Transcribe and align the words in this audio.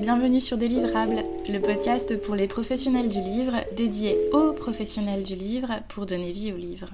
bienvenue 0.00 0.40
sur 0.40 0.56
Délivrable, 0.56 1.24
le 1.46 1.58
podcast 1.58 2.16
pour 2.22 2.34
les 2.34 2.48
professionnels 2.48 3.10
du 3.10 3.18
livre, 3.20 3.62
dédié 3.76 4.30
aux 4.32 4.54
professionnels 4.54 5.22
du 5.22 5.34
livre 5.34 5.82
pour 5.90 6.06
donner 6.06 6.32
vie 6.32 6.54
au 6.54 6.56
livre. 6.56 6.88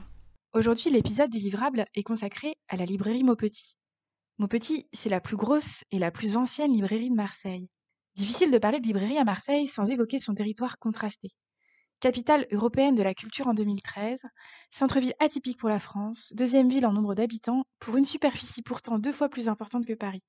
Aujourd'hui, 0.52 0.90
l'épisode 0.90 1.30
Délivrable 1.30 1.84
est 1.95 2.03
consacré 2.03 2.56
à 2.69 2.74
la 2.74 2.84
librairie 2.84 3.22
Maupetit. 3.22 3.77
Maupetit, 4.38 4.88
c'est 4.92 5.08
la 5.08 5.21
plus 5.21 5.37
grosse 5.37 5.84
et 5.92 6.00
la 6.00 6.10
plus 6.10 6.37
ancienne 6.37 6.72
librairie 6.72 7.10
de 7.10 7.14
Marseille. 7.14 7.69
Difficile 8.16 8.50
de 8.50 8.58
parler 8.58 8.80
de 8.80 8.87
librairie 8.87 9.18
à 9.18 9.24
Marseille 9.24 9.68
sans 9.68 9.88
évoquer 9.88 10.18
son 10.18 10.34
territoire 10.34 10.76
contrasté. 10.80 11.28
Capitale 12.00 12.44
européenne 12.50 12.96
de 12.96 13.04
la 13.04 13.14
culture 13.14 13.46
en 13.46 13.54
2013, 13.54 14.20
centre-ville 14.70 15.14
atypique 15.20 15.60
pour 15.60 15.68
la 15.68 15.78
France, 15.78 16.32
deuxième 16.34 16.68
ville 16.68 16.86
en 16.86 16.92
nombre 16.92 17.14
d'habitants, 17.14 17.66
pour 17.78 17.96
une 17.98 18.04
superficie 18.04 18.62
pourtant 18.62 18.98
deux 18.98 19.12
fois 19.12 19.28
plus 19.28 19.48
importante 19.48 19.86
que 19.86 19.95
Paris. 19.95 20.24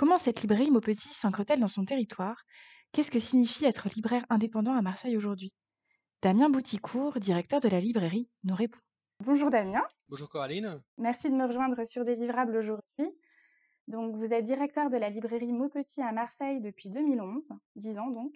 Comment 0.00 0.16
cette 0.16 0.40
librairie 0.40 0.70
Maupetit 0.70 1.12
s'ancre-t-elle 1.12 1.60
dans 1.60 1.68
son 1.68 1.84
territoire? 1.84 2.46
Qu'est-ce 2.90 3.10
que 3.10 3.18
signifie 3.18 3.66
être 3.66 3.90
libraire 3.94 4.24
indépendant 4.30 4.72
à 4.72 4.80
Marseille 4.80 5.14
aujourd'hui? 5.14 5.52
Damien 6.22 6.48
Bouticourt, 6.48 7.20
directeur 7.20 7.60
de 7.60 7.68
la 7.68 7.80
librairie, 7.80 8.32
nous 8.44 8.54
répond. 8.54 8.78
Bonjour 9.22 9.50
Damien. 9.50 9.84
Bonjour 10.08 10.30
Coraline. 10.30 10.80
Merci 10.96 11.28
de 11.28 11.34
me 11.34 11.44
rejoindre 11.44 11.84
sur 11.84 12.06
Délivrable 12.06 12.56
aujourd'hui. 12.56 13.14
Donc, 13.88 14.16
vous 14.16 14.32
êtes 14.32 14.46
directeur 14.46 14.88
de 14.88 14.96
la 14.96 15.10
librairie 15.10 15.52
Maupetit 15.52 16.00
à 16.00 16.12
Marseille 16.12 16.62
depuis 16.62 16.88
2011, 16.88 17.50
10 17.76 17.98
ans 17.98 18.10
donc. 18.10 18.34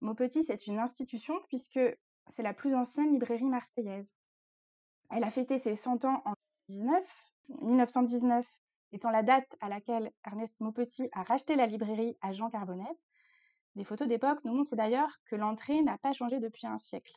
Maupetit, 0.00 0.42
c'est 0.42 0.66
une 0.66 0.80
institution 0.80 1.34
puisque 1.50 1.78
c'est 2.26 2.42
la 2.42 2.52
plus 2.52 2.74
ancienne 2.74 3.12
librairie 3.12 3.48
marseillaise. 3.48 4.10
Elle 5.10 5.22
a 5.22 5.30
fêté 5.30 5.60
ses 5.60 5.76
100 5.76 6.04
ans 6.06 6.20
en 6.24 6.34
1919, 6.68 7.32
1919 7.62 8.44
étant 8.92 9.10
la 9.10 9.22
date 9.22 9.56
à 9.60 9.68
laquelle 9.68 10.12
Ernest 10.24 10.60
Maupetit 10.60 11.08
a 11.12 11.22
racheté 11.22 11.56
la 11.56 11.66
librairie 11.66 12.16
à 12.20 12.32
Jean 12.32 12.50
Carbonnet. 12.50 12.98
Des 13.76 13.84
photos 13.84 14.08
d'époque 14.08 14.44
nous 14.44 14.54
montrent 14.54 14.76
d'ailleurs 14.76 15.18
que 15.24 15.36
l'entrée 15.36 15.82
n'a 15.82 15.98
pas 15.98 16.12
changé 16.12 16.40
depuis 16.40 16.66
un 16.66 16.78
siècle. 16.78 17.14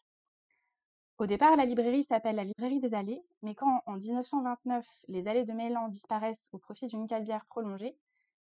Au 1.19 1.25
départ, 1.25 1.55
la 1.55 1.65
librairie 1.65 2.03
s'appelle 2.03 2.35
la 2.35 2.43
librairie 2.43 2.79
des 2.79 2.95
allées, 2.95 3.23
mais 3.43 3.55
quand 3.55 3.81
en 3.85 3.97
1929 3.97 5.05
les 5.07 5.27
allées 5.27 5.45
de 5.45 5.53
Mélan 5.53 5.87
disparaissent 5.87 6.49
au 6.51 6.57
profit 6.57 6.87
d'une 6.87 7.05
bière 7.05 7.45
prolongée, 7.45 7.97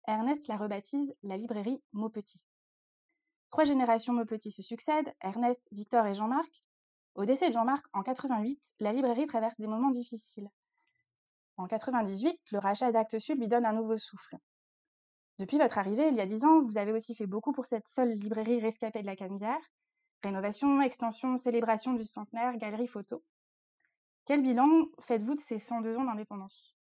Ernest 0.07 0.47
la 0.47 0.57
rebaptise 0.57 1.13
la 1.23 1.37
librairie 1.37 1.81
Maupetit. 1.91 2.45
Trois 3.49 3.65
générations 3.65 4.13
Maupetit 4.13 4.51
se 4.51 4.61
succèdent, 4.61 5.13
Ernest, 5.21 5.67
Victor 5.71 6.05
et 6.05 6.15
Jean-Marc. 6.15 6.63
Au 7.15 7.25
décès 7.25 7.49
de 7.49 7.53
Jean-Marc 7.53 7.85
en 7.93 8.01
88, 8.01 8.75
la 8.79 8.93
librairie 8.93 9.25
traverse 9.25 9.57
des 9.57 9.67
moments 9.67 9.89
difficiles. 9.89 10.49
En 11.61 11.67
98, 11.67 12.39
le 12.53 12.57
rachat 12.57 12.91
d'Actes 12.91 13.19
Sud 13.19 13.37
lui 13.37 13.47
donne 13.47 13.67
un 13.67 13.73
nouveau 13.73 13.95
souffle. 13.95 14.35
Depuis 15.37 15.59
votre 15.59 15.77
arrivée, 15.77 16.07
il 16.07 16.15
y 16.15 16.19
a 16.19 16.25
dix 16.25 16.43
ans, 16.43 16.59
vous 16.59 16.79
avez 16.79 16.91
aussi 16.91 17.13
fait 17.13 17.27
beaucoup 17.27 17.51
pour 17.51 17.67
cette 17.67 17.87
seule 17.87 18.09
librairie 18.13 18.59
rescapée 18.59 19.03
de 19.03 19.05
la 19.05 19.15
Canebière. 19.15 19.59
Rénovation, 20.23 20.81
extension, 20.81 21.37
célébration 21.37 21.93
du 21.93 22.03
centenaire, 22.03 22.57
galerie 22.57 22.87
photo. 22.87 23.23
Quel 24.25 24.41
bilan 24.41 24.85
faites-vous 25.01 25.35
de 25.35 25.39
ces 25.39 25.59
102 25.59 25.99
ans 25.99 26.05
d'indépendance? 26.05 26.75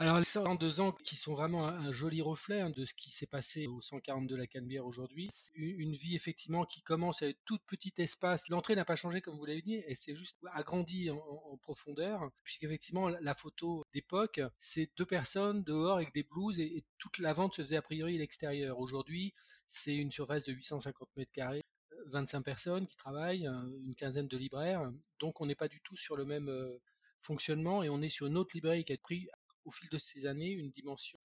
Alors, 0.00 0.18
les 0.18 0.24
102 0.24 0.78
ans 0.78 0.92
qui 0.92 1.16
sont 1.16 1.34
vraiment 1.34 1.66
un, 1.66 1.90
joli 1.90 2.22
reflet 2.22 2.60
hein, 2.60 2.70
de 2.70 2.84
ce 2.84 2.94
qui 2.94 3.10
s'est 3.10 3.26
passé 3.26 3.66
au 3.66 3.80
140 3.80 4.28
de 4.28 4.36
la 4.36 4.46
Canebière 4.46 4.86
aujourd'hui. 4.86 5.28
Une, 5.56 5.96
vie 5.96 6.14
effectivement 6.14 6.64
qui 6.64 6.82
commence 6.82 7.22
avec 7.22 7.38
tout 7.44 7.58
petit 7.66 7.92
espace. 7.98 8.48
L'entrée 8.48 8.76
n'a 8.76 8.84
pas 8.84 8.94
changé 8.94 9.20
comme 9.20 9.36
vous 9.36 9.44
l'avez 9.44 9.60
dit, 9.60 9.74
et 9.74 9.96
c'est 9.96 10.14
juste 10.14 10.38
agrandi 10.52 11.10
en, 11.10 11.56
profondeur, 11.62 12.30
puisqu'effectivement 12.44 13.08
la 13.08 13.34
photo 13.34 13.82
d'époque, 13.92 14.40
c'est 14.60 14.88
deux 14.96 15.04
personnes 15.04 15.64
dehors 15.64 15.96
avec 15.96 16.14
des 16.14 16.22
blouses 16.22 16.60
et, 16.60 16.84
toute 16.98 17.18
la 17.18 17.32
vente 17.32 17.56
se 17.56 17.62
faisait 17.62 17.76
a 17.76 17.82
priori 17.82 18.14
à 18.14 18.18
l'extérieur. 18.18 18.78
Aujourd'hui, 18.78 19.34
c'est 19.66 19.96
une 19.96 20.12
surface 20.12 20.44
de 20.44 20.52
850 20.52 21.08
mètres 21.16 21.32
carrés. 21.32 21.62
25 22.06 22.42
personnes 22.42 22.86
qui 22.86 22.96
travaillent, 22.96 23.46
une 23.84 23.96
quinzaine 23.96 24.28
de 24.28 24.36
libraires. 24.36 24.92
Donc 25.18 25.40
on 25.40 25.46
n'est 25.46 25.56
pas 25.56 25.68
du 25.68 25.80
tout 25.80 25.96
sur 25.96 26.16
le 26.16 26.24
même 26.24 26.48
euh, 26.48 26.80
fonctionnement 27.20 27.82
et 27.82 27.88
on 27.88 28.00
est 28.00 28.08
sur 28.08 28.26
une 28.26 28.36
autre 28.36 28.50
librairie 28.54 28.84
qui 28.84 28.92
a 28.92 28.98
pris 28.98 29.28
au 29.68 29.70
fil 29.70 29.88
de 29.90 29.98
ces 29.98 30.26
années 30.26 30.50
une 30.50 30.70
dimension 30.70 31.18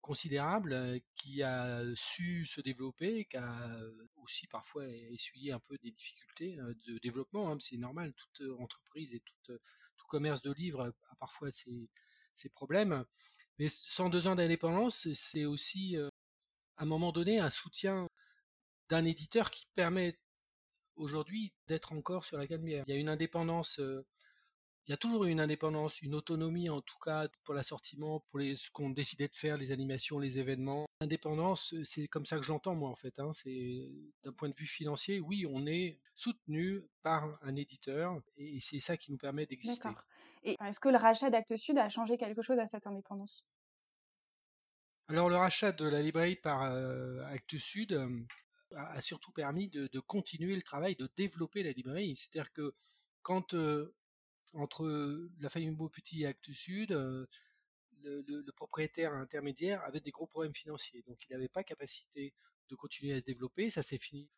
considérable 0.00 1.00
qui 1.14 1.42
a 1.42 1.82
su 1.94 2.46
se 2.46 2.60
développer, 2.60 3.26
qui 3.26 3.36
a 3.36 3.76
aussi 4.16 4.46
parfois 4.46 4.86
essuyé 5.10 5.52
un 5.52 5.58
peu 5.58 5.76
des 5.82 5.90
difficultés 5.90 6.56
de 6.86 6.98
développement. 6.98 7.50
Hein, 7.50 7.58
c'est 7.60 7.76
normal, 7.76 8.14
toute 8.14 8.48
entreprise 8.60 9.14
et 9.14 9.22
tout 9.46 10.06
commerce 10.08 10.42
de 10.42 10.52
livres 10.52 10.92
a 11.10 11.16
parfois 11.16 11.50
ses, 11.50 11.90
ses 12.34 12.48
problèmes. 12.48 13.04
Mais 13.58 13.68
102 13.68 14.28
ans 14.28 14.36
d'indépendance, 14.36 15.08
c'est 15.12 15.44
aussi 15.44 15.96
à 15.96 16.82
un 16.82 16.86
moment 16.86 17.10
donné 17.10 17.40
un 17.40 17.50
soutien 17.50 18.08
d'un 18.88 19.04
éditeur 19.04 19.50
qui 19.50 19.66
permet 19.74 20.18
aujourd'hui 20.94 21.52
d'être 21.66 21.92
encore 21.92 22.24
sur 22.24 22.38
la 22.38 22.46
canne 22.46 22.66
Il 22.66 22.84
y 22.86 22.92
a 22.92 22.96
une 22.96 23.08
indépendance 23.08 23.80
il 24.86 24.92
y 24.92 24.94
a 24.94 24.96
toujours 24.96 25.24
une 25.24 25.40
indépendance, 25.40 26.00
une 26.02 26.14
autonomie 26.14 26.70
en 26.70 26.80
tout 26.80 26.98
cas 26.98 27.28
pour 27.44 27.54
l'assortiment, 27.54 28.20
pour 28.30 28.38
les, 28.38 28.54
ce 28.54 28.70
qu'on 28.70 28.90
décidait 28.90 29.26
de 29.26 29.34
faire, 29.34 29.56
les 29.56 29.72
animations, 29.72 30.20
les 30.20 30.38
événements. 30.38 30.86
Indépendance, 31.00 31.74
c'est 31.82 32.06
comme 32.06 32.24
ça 32.24 32.36
que 32.36 32.44
j'entends 32.44 32.76
moi 32.76 32.90
en 32.90 32.94
fait. 32.94 33.18
Hein. 33.18 33.32
C'est 33.34 33.90
d'un 34.24 34.32
point 34.32 34.48
de 34.48 34.54
vue 34.54 34.66
financier, 34.66 35.18
oui, 35.18 35.44
on 35.50 35.66
est 35.66 35.98
soutenu 36.14 36.84
par 37.02 37.36
un 37.42 37.56
éditeur 37.56 38.20
et 38.36 38.60
c'est 38.60 38.78
ça 38.78 38.96
qui 38.96 39.10
nous 39.10 39.18
permet 39.18 39.44
d'exister. 39.46 39.88
Et 40.44 40.56
est-ce 40.64 40.78
que 40.78 40.88
le 40.88 40.96
rachat 40.96 41.30
d'Actes 41.30 41.56
Sud 41.56 41.78
a 41.78 41.88
changé 41.88 42.16
quelque 42.16 42.42
chose 42.42 42.58
à 42.60 42.66
cette 42.66 42.86
indépendance? 42.86 43.44
Alors 45.08 45.28
le 45.28 45.36
rachat 45.36 45.72
de 45.72 45.86
la 45.86 46.00
librairie 46.00 46.36
par 46.36 46.62
euh, 46.62 47.24
Actes 47.26 47.58
Sud 47.58 47.92
euh, 47.92 48.24
a, 48.76 49.00
surtout 49.00 49.32
permis 49.32 49.68
de, 49.68 50.00
continuer 50.00 50.54
le 50.54 50.62
travail, 50.62 50.94
de 50.94 51.08
développer 51.16 51.64
la 51.64 51.72
librairie. 51.72 52.14
C'est-à-dire 52.16 52.52
que 52.52 52.72
quand 53.22 53.54
euh, 53.54 53.92
entre 54.54 55.28
la 55.40 55.48
famille 55.48 55.70
Beaupetit 55.70 56.22
et 56.22 56.26
Actes 56.26 56.52
Sud, 56.52 56.90
le, 58.02 58.50
propriétaire 58.52 59.12
intermédiaire 59.12 59.82
avait 59.84 60.00
des 60.00 60.10
gros 60.10 60.26
problèmes 60.26 60.54
financiers. 60.54 61.02
Donc 61.06 61.18
il 61.28 61.32
n'avait 61.32 61.48
pas 61.48 61.64
capacité 61.64 62.32
de 62.68 62.74
continuer 62.74 63.14
à 63.14 63.20
se 63.20 63.26
développer. 63.26 63.70
Ça 63.70 63.82
s'est 63.82 63.98
fini 63.98 64.28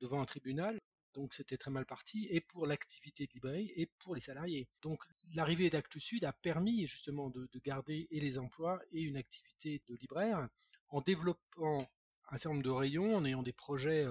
devant 0.00 0.20
un 0.20 0.24
tribunal. 0.24 0.78
Donc 1.16 1.32
c'était 1.32 1.56
très 1.56 1.70
mal 1.70 1.86
parti, 1.86 2.28
et 2.30 2.42
pour 2.42 2.66
l'activité 2.66 3.26
de 3.26 3.32
librairie, 3.32 3.72
et 3.74 3.86
pour 3.86 4.14
les 4.14 4.20
salariés. 4.20 4.68
Donc 4.82 5.02
l'arrivée 5.32 5.70
d'Actes 5.70 5.98
Sud 5.98 6.26
a 6.26 6.32
permis 6.34 6.86
justement 6.86 7.30
de, 7.30 7.48
garder 7.64 8.06
les 8.10 8.38
emplois 8.38 8.82
et 8.92 9.00
une 9.00 9.16
activité 9.16 9.82
de 9.88 9.94
libraire 9.94 10.46
en 10.90 11.00
développant 11.00 11.88
un 12.28 12.36
certain 12.36 12.50
nombre 12.50 12.64
de 12.64 12.70
rayons, 12.70 13.16
en 13.16 13.24
ayant 13.24 13.42
des 13.42 13.54
projets 13.54 14.06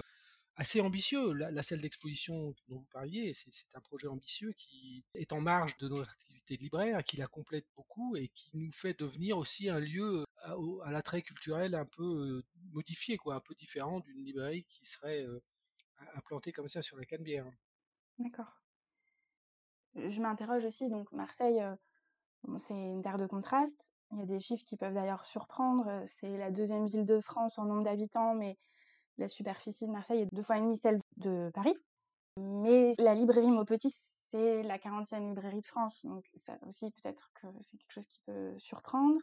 assez 0.56 0.80
ambitieux. 0.80 1.32
La, 1.34 1.62
salle 1.62 1.80
d'exposition 1.80 2.54
dont 2.68 2.78
vous 2.78 2.88
parliez, 2.92 3.32
c'est 3.34 3.52
un 3.74 3.80
projet 3.80 4.08
ambitieux 4.08 4.52
qui 4.56 5.04
est 5.14 5.32
en 5.32 5.40
marge 5.40 5.76
de 5.76 5.88
notre 5.88 6.10
activité 6.10 6.56
de 6.56 6.62
libraire, 6.62 7.04
qui 7.04 7.16
la 7.16 7.26
complète 7.26 7.66
beaucoup 7.76 8.16
et 8.16 8.28
qui 8.28 8.50
nous 8.54 8.72
fait 8.72 8.98
devenir 8.98 9.38
aussi 9.38 9.68
un 9.68 9.78
lieu 9.78 10.24
euh, 10.48 10.80
à, 10.84 10.90
l'attrait 10.90 11.22
culturel 11.22 11.74
un 11.74 11.84
peu 11.84 12.04
euh, 12.04 12.44
modifié, 12.72 13.16
quoi, 13.16 13.36
un 13.36 13.40
peu 13.40 13.54
différent 13.54 14.00
d'une 14.00 14.24
librairie 14.24 14.64
qui 14.64 14.84
serait 14.84 15.22
euh, 15.22 15.40
implantée 16.14 16.52
comme 16.52 16.68
ça 16.68 16.82
sur 16.82 16.96
la 16.96 17.04
Canebière. 17.04 17.46
D'accord. 18.18 18.52
Je 19.94 20.20
m'interroge 20.20 20.64
aussi, 20.64 20.88
donc 20.88 21.10
Marseille, 21.12 21.62
c'est 22.58 22.74
une 22.74 23.02
terre 23.02 23.16
de 23.16 23.26
contraste. 23.26 23.92
Il 24.12 24.18
y 24.18 24.22
a 24.22 24.26
des 24.26 24.40
chiffres 24.40 24.64
qui 24.64 24.76
peuvent 24.76 24.92
d'ailleurs 24.92 25.24
surprendre. 25.24 26.02
C'est 26.04 26.36
la 26.36 26.50
deuxième 26.50 26.86
ville 26.86 27.06
de 27.06 27.18
France 27.18 27.58
en 27.58 27.64
nombre 27.64 27.82
d'habitants, 27.82 28.34
mais 28.34 28.58
la 29.18 29.28
superficie 29.28 29.86
de 29.86 29.92
Marseille 29.92 30.22
est 30.22 30.34
deux 30.34 30.42
fois 30.42 30.58
et 30.58 30.60
demi 30.60 30.76
celle 30.76 30.98
de 31.16 31.50
Paris. 31.54 31.74
Mais 32.38 32.92
la 32.98 33.14
librairie 33.14 33.50
Maupetit, 33.50 33.94
c'est 34.30 34.62
la 34.62 34.78
40e 34.78 35.28
librairie 35.28 35.60
de 35.60 35.66
France. 35.66 36.04
Donc 36.04 36.24
ça 36.34 36.58
aussi, 36.66 36.90
peut-être 36.90 37.30
que 37.34 37.46
c'est 37.60 37.76
quelque 37.78 37.92
chose 37.92 38.06
qui 38.06 38.20
peut 38.26 38.52
surprendre. 38.58 39.18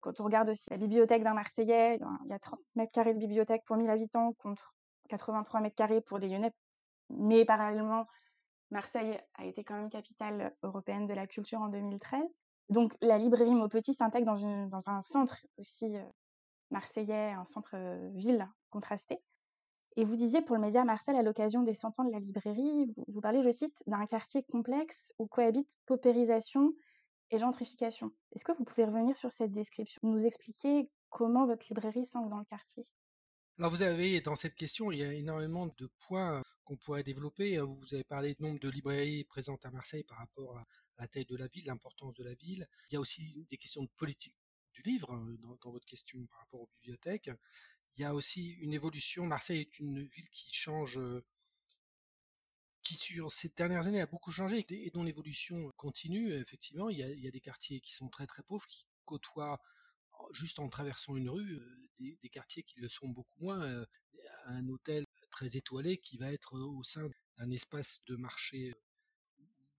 Quand 0.00 0.20
on 0.20 0.24
regarde 0.24 0.48
aussi 0.48 0.70
la 0.70 0.76
bibliothèque 0.76 1.22
d'un 1.22 1.34
Marseillais, 1.34 1.98
il 2.24 2.30
y 2.30 2.32
a 2.32 2.38
30 2.38 2.60
mètres 2.76 2.92
carrés 2.92 3.14
de 3.14 3.18
bibliothèque 3.18 3.64
pour 3.66 3.76
1000 3.76 3.90
habitants 3.90 4.32
contre 4.34 4.74
83 5.08 5.60
mètres 5.60 5.76
carrés 5.76 6.00
pour 6.00 6.18
les 6.18 6.28
Lyonnais. 6.28 6.52
Mais 7.10 7.44
parallèlement, 7.44 8.06
Marseille 8.70 9.18
a 9.34 9.44
été 9.44 9.64
quand 9.64 9.74
même 9.74 9.90
capitale 9.90 10.54
européenne 10.62 11.06
de 11.06 11.14
la 11.14 11.26
culture 11.26 11.60
en 11.60 11.68
2013. 11.68 12.22
Donc 12.68 12.96
la 13.00 13.18
librairie 13.18 13.54
Maupetit 13.54 13.94
s'intègre 13.94 14.26
dans, 14.26 14.66
dans 14.66 14.88
un 14.88 15.00
centre 15.00 15.46
aussi 15.58 15.96
euh, 15.96 16.02
marseillais, 16.70 17.32
un 17.32 17.44
centre-ville 17.44 18.48
contrasté. 18.70 19.18
Et 19.96 20.04
vous 20.04 20.16
disiez 20.16 20.42
pour 20.42 20.56
le 20.56 20.60
média 20.60 20.84
Marcel, 20.84 21.16
à 21.16 21.22
l'occasion 21.22 21.62
des 21.62 21.72
100 21.72 22.00
ans 22.00 22.04
de 22.04 22.12
la 22.12 22.18
librairie, 22.18 22.86
vous, 23.08 23.20
parlez, 23.20 23.40
je 23.42 23.50
cite, 23.50 23.82
d'un 23.86 24.04
quartier 24.04 24.42
complexe 24.42 25.14
où 25.18 25.26
cohabitent 25.26 25.74
paupérisation 25.86 26.74
et 27.30 27.38
gentrification. 27.38 28.12
Est-ce 28.32 28.44
que 28.44 28.52
vous 28.52 28.64
pouvez 28.64 28.84
revenir 28.84 29.16
sur 29.16 29.32
cette 29.32 29.52
description, 29.52 30.00
nous 30.02 30.26
expliquer 30.26 30.90
comment 31.08 31.46
votre 31.46 31.66
librairie 31.70 32.04
s'ancre 32.04 32.28
dans 32.28 32.38
le 32.38 32.44
quartier? 32.44 32.84
Alors 33.58 33.70
vous 33.70 33.80
avez 33.80 34.20
dans 34.20 34.36
cette 34.36 34.54
question, 34.54 34.92
il 34.92 34.98
y 34.98 35.02
a 35.02 35.14
énormément 35.14 35.66
de 35.66 35.90
points 36.06 36.42
qu'on 36.64 36.76
pourrait 36.76 37.02
développer. 37.02 37.58
Vous 37.58 37.94
avez 37.94 38.04
parlé 38.04 38.34
du 38.34 38.42
nombre 38.42 38.60
de 38.60 38.68
librairies 38.68 39.24
présentes 39.24 39.64
à 39.64 39.70
Marseille 39.70 40.04
par 40.04 40.18
rapport 40.18 40.58
à 40.58 40.66
la 40.98 41.06
taille 41.06 41.24
de 41.24 41.36
la 41.36 41.46
ville, 41.46 41.64
l'importance 41.64 42.12
de 42.12 42.22
la 42.22 42.34
ville. 42.34 42.66
Il 42.90 42.94
y 42.94 42.96
a 42.98 43.00
aussi 43.00 43.46
des 43.48 43.56
questions 43.56 43.82
de 43.82 43.88
politique 43.96 44.36
du 44.76 44.82
livre, 44.82 45.12
hein, 45.12 45.36
dans, 45.62 45.70
votre 45.70 45.86
question 45.86 46.24
par 46.26 46.40
rapport 46.40 46.60
aux 46.60 46.70
bibliothèques. 46.80 47.30
Il 47.96 48.02
y 48.02 48.04
a 48.04 48.14
aussi 48.14 48.50
une 48.60 48.74
évolution. 48.74 49.26
Marseille 49.26 49.60
est 49.60 49.78
une 49.78 50.02
ville 50.02 50.28
qui 50.30 50.52
change, 50.52 51.00
qui 52.82 52.94
sur 52.94 53.32
ces 53.32 53.48
dernières 53.48 53.86
années 53.86 54.02
a 54.02 54.06
beaucoup 54.06 54.30
changé 54.30 54.66
et 54.68 54.90
dont 54.90 55.02
l'évolution 55.02 55.72
continue. 55.76 56.32
Effectivement, 56.34 56.90
il 56.90 56.98
y, 56.98 57.26
a, 57.26 57.30
des 57.30 57.40
quartiers 57.40 57.80
qui 57.80 57.94
sont 57.94 58.08
très 58.08 58.26
très 58.26 58.42
pauvres, 58.42 58.66
qui 58.68 58.84
côtoient 59.06 59.60
juste 60.32 60.58
en 60.58 60.68
traversant 60.68 61.16
une 61.16 61.30
rue 61.30 61.58
des, 61.98 62.28
quartiers 62.28 62.62
qui 62.62 62.80
le 62.80 62.88
sont 62.88 63.08
beaucoup 63.08 63.40
moins. 63.40 63.86
un 64.46 64.68
hôtel 64.68 65.04
très 65.30 65.56
étoilé 65.56 65.98
qui 65.98 66.18
va 66.18 66.32
être 66.32 66.58
au 66.58 66.84
sein 66.84 67.08
d'un 67.38 67.50
espace 67.50 68.02
de 68.06 68.16
marché 68.16 68.74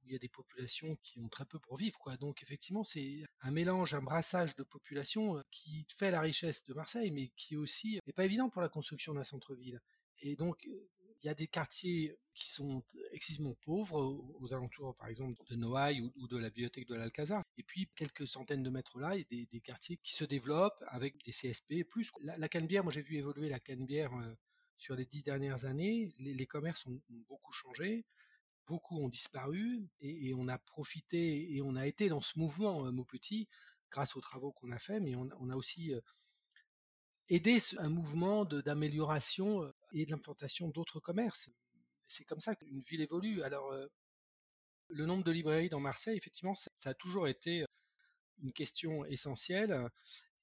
il 0.08 0.14
y 0.14 0.16
a 0.16 0.20
des 0.20 0.30
populations 0.30 0.96
qui 1.04 1.20
ont 1.20 1.30
très 1.30 1.46
peu 1.46 1.60
pour 1.60 1.78
vivre, 1.78 1.98
quoi. 2.00 2.18
Donc 2.18 2.42
effectivement, 2.44 2.84
c'est 2.84 3.24
un 3.42 3.52
mélange, 3.52 3.94
un 3.94 4.02
brassage 4.02 4.56
de 4.56 4.64
populations 4.64 5.42
qui 5.52 5.86
fait 5.96 6.12
la 6.12 6.22
richesse 6.22 6.66
de 6.66 6.74
Marseille, 6.74 7.12
mais 7.12 7.32
qui 7.36 7.56
aussi 7.56 8.00
n'est 8.06 8.14
pas 8.14 8.26
évident 8.26 8.50
pour 8.50 8.62
la 8.62 8.70
construction 8.70 9.14
d'un 9.14 9.24
centre-ville. 9.24 9.82
Et 10.22 10.36
donc, 10.36 10.66
il 10.66 11.26
y 11.26 11.30
a 11.30 11.34
des 11.34 11.48
quartiers 11.48 12.16
qui 12.34 12.50
sont 12.50 12.82
excessivement 13.12 13.56
pauvres, 13.62 14.02
aux, 14.40 14.54
alentours, 14.54 14.96
par 14.96 15.08
exemple, 15.08 15.42
de 15.50 15.56
Noailles 15.56 16.02
ou, 16.02 16.28
de 16.28 16.38
la 16.38 16.50
bibliothèque 16.50 16.88
de 16.88 16.96
l'Alcazar. 16.96 17.44
Et 17.58 17.64
puis, 17.64 17.90
quelques 17.96 18.28
centaines 18.28 18.64
de 18.64 18.70
mètres 18.70 19.00
là, 19.00 19.16
il 19.16 19.26
y 19.32 19.42
a 19.42 19.46
des, 19.52 19.62
quartiers 19.62 19.98
qui 20.04 20.14
se 20.14 20.24
développent 20.24 20.84
avec 20.88 21.24
des 21.26 21.32
CSP. 21.32 21.84
Plus 21.90 22.12
la, 22.22 22.38
la 22.38 22.84
moi 22.84 22.92
j'ai 22.92 23.02
vu 23.02 23.18
évoluer 23.18 23.50
la 23.50 23.60
Canebière 23.60 24.12
sur 24.78 24.96
les 24.96 25.06
dix 25.06 25.24
dernières 25.24 25.66
années. 25.66 26.14
Les, 26.20 26.46
commerces 26.46 26.86
ont, 26.86 27.02
beaucoup 27.28 27.52
changé 27.52 28.06
beaucoup 28.68 29.00
ont 29.00 29.10
disparu 29.10 29.88
et, 30.02 30.34
on 30.36 30.48
a 30.48 30.58
profité 30.58 31.56
et 31.56 31.62
on 31.62 31.76
a 31.76 31.88
été 31.88 32.10
dans 32.10 32.22
ce 32.22 32.38
mouvement 32.38 32.86
euh, 32.86 32.92
Maupetit 32.92 33.48
grâce 33.90 34.16
aux 34.16 34.22
travaux 34.22 34.52
qu'on 34.52 34.72
a 34.72 34.80
fait, 34.80 35.00
mais 35.00 35.16
on, 35.16 35.50
a 35.50 35.56
aussi 35.56 35.94
euh, 35.94 36.02
aidé 37.30 37.58
un 37.78 37.90
mouvement 37.90 38.44
d'amélioration 38.44 39.64
euh, 39.64 39.74
et 39.94 40.06
d'implantation 40.06 40.68
d'autres 40.68 41.00
commerces. 41.00 41.50
C'est 42.08 42.26
comme 42.26 42.42
ça 42.42 42.56
qu'une 42.56 42.82
ville 42.82 43.02
évolue. 43.02 43.42
Alors, 43.44 43.74
le 44.90 45.06
nombre 45.06 45.26
de 45.26 45.32
librairies 45.32 45.68
dans 45.68 45.82
Marseille, 45.82 46.16
effectivement, 46.16 46.56
ça, 46.56 46.72
a 46.90 46.94
toujours 46.94 47.28
été 47.28 47.66
une 48.42 48.54
question 48.54 49.04
essentielle. 49.06 49.90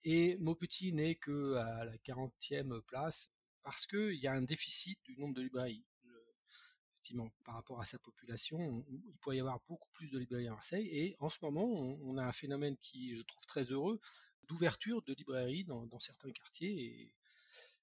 Et 0.02 0.36
Maupetit 0.40 0.92
n'est 0.92 1.14
qu'à 1.14 1.84
la 1.84 1.96
40e 2.04 2.82
place 2.82 3.30
parce 3.62 3.86
qu'il 3.86 4.16
y 4.16 4.26
a 4.26 4.32
un 4.32 4.42
déficit 4.42 4.98
du 5.04 5.16
nombre 5.16 5.32
de 5.32 5.40
librairies 5.40 5.86
par 7.44 7.54
rapport 7.54 7.80
à 7.80 7.84
sa 7.84 7.98
population, 7.98 8.84
il 8.88 9.16
pourrait 9.20 9.36
y 9.36 9.40
avoir 9.40 9.60
beaucoup 9.68 9.88
plus 9.92 10.08
de 10.08 10.18
librairies 10.18 10.48
à 10.48 10.52
Marseille. 10.52 10.88
Et 10.92 11.16
en 11.20 11.30
ce 11.30 11.38
moment, 11.42 11.64
on, 11.64 12.16
a 12.16 12.24
un 12.24 12.32
phénomène 12.32 12.76
qui, 12.78 13.16
je 13.16 13.22
trouve 13.22 13.44
très 13.46 13.64
heureux, 13.64 14.00
d'ouverture 14.44 15.02
de 15.02 15.14
librairies 15.14 15.64
dans, 15.64 15.98
certains 15.98 16.32
quartiers. 16.32 16.84
Et 16.84 17.12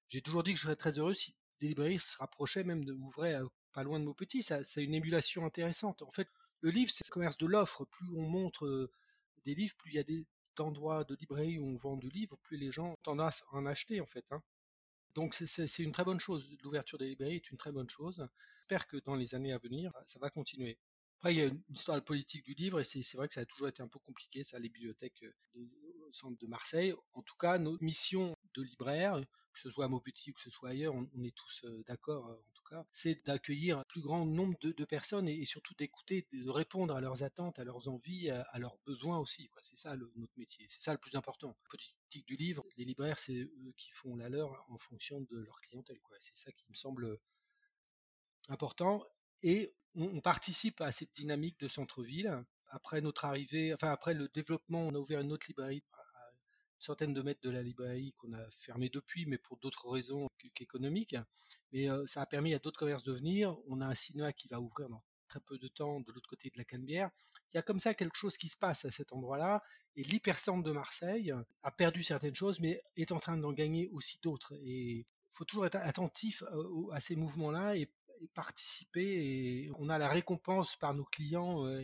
j'ai 0.08 0.22
toujours 0.22 0.42
dit 0.42 0.52
que 0.52 0.58
je 0.58 0.64
serais 0.64 0.76
très 0.76 0.98
heureux 0.98 1.14
si 1.14 1.34
des 1.60 1.68
librairies 1.68 1.98
se 1.98 2.16
rapprochaient 2.18 2.64
même 2.64 2.84
d'ouvrir 2.84 3.46
pas 3.72 3.82
loin 3.82 4.00
de 4.00 4.04
Maupetit. 4.04 4.42
Ça, 4.42 4.64
c'est 4.64 4.82
une 4.82 4.94
émulation 4.94 5.44
intéressante. 5.44 6.02
En 6.02 6.10
fait, 6.10 6.28
le 6.60 6.70
livre, 6.70 6.90
c'est 6.90 7.06
le 7.06 7.12
commerce 7.12 7.38
de 7.38 7.46
l'offre. 7.46 7.84
Plus 7.84 8.08
on 8.16 8.28
montre 8.28 8.66
euh, 8.66 8.90
des 9.44 9.54
livres, 9.54 9.74
plus 9.76 9.92
il 9.92 9.96
y 9.96 9.98
a 9.98 10.04
des 10.04 10.26
endroits 10.58 11.04
de 11.04 11.16
librairies 11.16 11.58
où 11.58 11.66
on 11.66 11.76
vend 11.76 11.96
du 11.96 12.10
livre, 12.10 12.36
plus 12.42 12.56
les 12.56 12.70
gens 12.70 12.96
tendance 13.02 13.42
à 13.50 13.56
en 13.56 13.66
acheter, 13.66 14.00
en 14.00 14.06
fait. 14.06 14.24
Hein. 14.30 14.42
Donc 15.14 15.34
c'est 15.34 15.82
une 15.82 15.92
très 15.92 16.04
bonne 16.04 16.20
chose. 16.20 16.48
L'ouverture 16.62 16.98
des 16.98 17.08
librairies 17.08 17.36
est 17.36 17.50
une 17.50 17.58
très 17.58 17.72
bonne 17.72 17.88
chose. 17.88 18.26
Que 18.72 18.96
dans 19.04 19.16
les 19.16 19.34
années 19.34 19.52
à 19.52 19.58
venir, 19.58 19.92
ça 20.06 20.18
va 20.18 20.30
continuer. 20.30 20.78
Après, 21.18 21.34
il 21.34 21.38
y 21.38 21.42
a 21.42 21.46
une 21.46 21.62
histoire 21.68 22.02
politique 22.02 22.44
du 22.44 22.54
livre, 22.54 22.80
et 22.80 22.84
c'est 22.84 23.16
vrai 23.16 23.28
que 23.28 23.34
ça 23.34 23.42
a 23.42 23.44
toujours 23.44 23.68
été 23.68 23.82
un 23.82 23.86
peu 23.86 23.98
compliqué, 24.00 24.42
ça, 24.42 24.58
les 24.58 24.68
bibliothèques 24.68 25.22
euh, 25.22 25.68
au 26.08 26.12
centre 26.12 26.38
de 26.38 26.46
Marseille. 26.46 26.94
En 27.12 27.22
tout 27.22 27.36
cas, 27.36 27.58
notre 27.58 27.84
mission 27.84 28.34
de 28.54 28.62
libraire, 28.62 29.20
que 29.52 29.60
ce 29.60 29.70
soit 29.70 29.84
à 29.84 29.88
Maupetit 29.88 30.30
ou 30.30 30.34
que 30.34 30.40
ce 30.40 30.50
soit 30.50 30.70
ailleurs, 30.70 30.94
on, 30.94 31.22
est 31.22 31.34
tous 31.36 31.64
euh, 31.64 31.84
d'accord 31.86 32.26
euh, 32.28 32.34
en 32.34 32.52
tout 32.54 32.64
cas, 32.68 32.84
c'est 32.90 33.24
d'accueillir 33.24 33.78
un 33.78 33.84
plus 33.84 34.00
grand 34.00 34.24
nombre 34.24 34.58
de, 34.62 34.84
personnes 34.84 35.28
et, 35.28 35.44
surtout 35.44 35.74
d'écouter, 35.74 36.26
de 36.32 36.48
répondre 36.48 36.96
à 36.96 37.00
leurs 37.00 37.22
attentes, 37.22 37.58
à 37.58 37.64
leurs 37.64 37.88
envies, 37.88 38.30
à, 38.30 38.58
leurs 38.58 38.78
besoins 38.86 39.18
aussi. 39.18 39.48
C'est 39.60 39.76
ça 39.76 39.96
notre 39.96 40.32
métier, 40.36 40.66
c'est 40.70 40.82
ça 40.82 40.92
le 40.92 40.98
plus 40.98 41.14
important. 41.14 41.56
Politique 41.68 42.26
du 42.26 42.36
livre, 42.36 42.64
les 42.76 42.84
libraires, 42.84 43.18
c'est 43.18 43.34
eux 43.34 43.74
qui 43.76 43.90
font 43.92 44.16
la 44.16 44.28
leur 44.28 44.66
en 44.70 44.78
fonction 44.78 45.20
de 45.20 45.36
leur 45.36 45.60
clientèle. 45.60 46.00
C'est 46.20 46.36
ça 46.36 46.50
qui 46.50 46.64
me 46.68 46.74
semble 46.74 47.20
important. 48.48 49.02
Et 49.42 49.74
on, 49.96 50.20
participe 50.20 50.80
à 50.80 50.92
cette 50.92 51.12
dynamique 51.12 51.58
de 51.60 51.68
centre-ville. 51.68 52.44
Après 52.70 53.00
notre 53.00 53.24
arrivée, 53.24 53.74
enfin 53.74 53.90
après 53.90 54.14
le 54.14 54.28
développement, 54.28 54.80
on 54.80 54.94
a 54.94 54.98
ouvert 54.98 55.20
une 55.20 55.32
autre 55.32 55.46
librairie 55.48 55.82
à 55.92 56.30
une 56.74 56.80
centaine 56.80 57.12
de 57.12 57.22
mètres 57.22 57.42
de 57.42 57.50
la 57.50 57.62
librairie 57.62 58.14
qu'on 58.16 58.32
a 58.32 58.50
fermée 58.50 58.88
depuis, 58.88 59.26
mais 59.26 59.38
pour 59.38 59.58
d'autres 59.58 59.88
raisons 59.88 60.28
qu'économiques. 60.54 61.16
Mais 61.72 61.90
euh, 61.90 62.06
ça 62.06 62.22
a 62.22 62.26
permis 62.26 62.54
à 62.54 62.58
d'autres 62.58 62.78
commerces 62.78 63.04
de 63.04 63.12
venir. 63.12 63.56
On 63.68 63.80
a 63.80 63.86
un 63.86 63.94
cinéma 63.94 64.32
qui 64.32 64.48
va 64.48 64.60
ouvrir 64.60 64.88
dans 64.88 65.02
très 65.28 65.40
peu 65.40 65.58
de 65.58 65.68
temps 65.68 66.00
de 66.00 66.12
l'autre 66.12 66.28
côté 66.28 66.50
de 66.50 66.58
la 66.58 66.64
Canebière. 66.64 67.10
Il 67.52 67.56
y 67.56 67.58
a 67.58 67.62
comme 67.62 67.78
ça 67.78 67.94
quelque 67.94 68.16
chose 68.16 68.36
qui 68.36 68.48
se 68.48 68.56
passe 68.56 68.84
à 68.84 68.90
cet 68.90 69.12
endroit-là. 69.12 69.62
Et 69.96 70.04
l'hypercentre 70.04 70.62
de 70.62 70.72
Marseille 70.72 71.32
a 71.62 71.70
perdu 71.70 72.02
certaines 72.02 72.34
choses, 72.34 72.60
mais 72.60 72.82
est 72.96 73.12
en 73.12 73.18
train 73.18 73.36
d'en 73.36 73.52
gagner 73.52 73.88
aussi 73.88 74.18
d'autres. 74.22 74.54
Et 74.62 75.06
faut 75.32 75.44
toujours 75.44 75.66
être 75.66 75.76
attentif 75.76 76.42
euh, 76.42 76.90
à 76.92 77.00
ces 77.00 77.16
mouvements-là 77.16 77.76
et 77.76 77.90
participer 78.28 79.02
et 79.02 79.70
on 79.78 79.88
a 79.88 79.98
la 79.98 80.08
récompense 80.08 80.76
par 80.76 80.94
nos 80.94 81.04
clients 81.04 81.66
euh, 81.66 81.82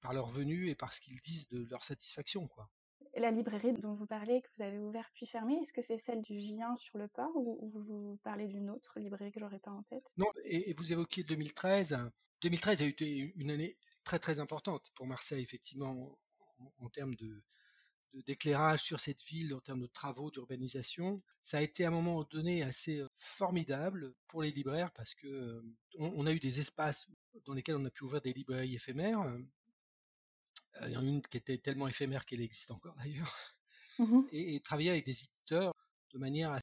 par 0.00 0.12
leur 0.12 0.28
venue 0.28 0.68
et 0.68 0.74
par 0.74 0.92
ce 0.92 1.00
qu'ils 1.00 1.20
disent 1.20 1.48
de 1.48 1.66
leur 1.70 1.84
satisfaction 1.84 2.46
quoi. 2.46 2.70
La 3.16 3.30
librairie 3.30 3.72
dont 3.72 3.94
vous 3.94 4.06
parlez, 4.06 4.42
que 4.42 4.48
vous 4.56 4.62
avez 4.62 4.78
ouvert 4.78 5.10
puis 5.12 5.26
fermé, 5.26 5.54
est-ce 5.54 5.72
que 5.72 5.82
c'est 5.82 5.98
celle 5.98 6.22
du 6.22 6.34
J1 6.34 6.76
sur 6.76 6.98
le 6.98 7.08
port 7.08 7.34
ou, 7.34 7.68
vous 7.74 8.18
parlez 8.22 8.46
d'une 8.46 8.70
autre 8.70 9.00
librairie 9.00 9.32
que 9.32 9.40
j'aurais 9.40 9.58
pas 9.58 9.72
en 9.72 9.82
tête? 9.84 10.12
Non, 10.18 10.26
et, 10.44 10.72
vous 10.74 10.92
évoquiez 10.92 11.24
2013. 11.24 11.98
2013 12.42 12.82
a 12.82 12.84
été 12.84 13.32
une 13.34 13.50
année 13.50 13.76
très 14.04 14.20
très 14.20 14.38
importante 14.38 14.92
pour 14.94 15.06
Marseille, 15.06 15.42
effectivement, 15.42 16.16
en 16.80 16.88
termes 16.90 17.16
de, 17.16 17.42
d'éclairage 18.14 18.82
sur 18.82 19.00
cette 19.00 19.22
ville 19.22 19.54
en 19.54 19.60
termes 19.60 19.80
de 19.80 19.86
travaux 19.86 20.30
d'urbanisation. 20.30 21.20
Ça 21.42 21.58
a 21.58 21.60
été 21.60 21.84
à 21.84 21.88
un 21.88 21.92
moment 21.92 22.24
donné 22.24 22.62
assez 22.62 23.02
formidable 23.16 24.14
pour 24.26 24.42
les 24.42 24.50
libraires 24.50 24.92
parce 24.92 25.14
que 25.14 25.62
on, 25.98 26.26
a 26.26 26.32
eu 26.32 26.40
des 26.40 26.60
espaces 26.60 27.06
dans 27.44 27.54
lesquels 27.54 27.76
on 27.76 27.84
a 27.84 27.90
pu 27.90 28.04
ouvrir 28.04 28.20
des 28.20 28.32
librairies 28.32 28.74
éphémères. 28.74 29.24
Il 30.82 30.92
y 30.92 30.96
en 30.96 31.00
a 31.00 31.08
une 31.08 31.22
qui 31.22 31.36
était 31.36 31.58
tellement 31.58 31.88
éphémère 31.88 32.24
qu'elle 32.24 32.40
existe 32.40 32.70
encore 32.70 32.94
d'ailleurs. 32.96 33.34
Mmh 33.98 34.20
et, 34.30 34.60
travailler 34.60 34.90
avec 34.90 35.04
des 35.04 35.24
éditeurs 35.24 35.72
de 36.12 36.18
manière 36.18 36.58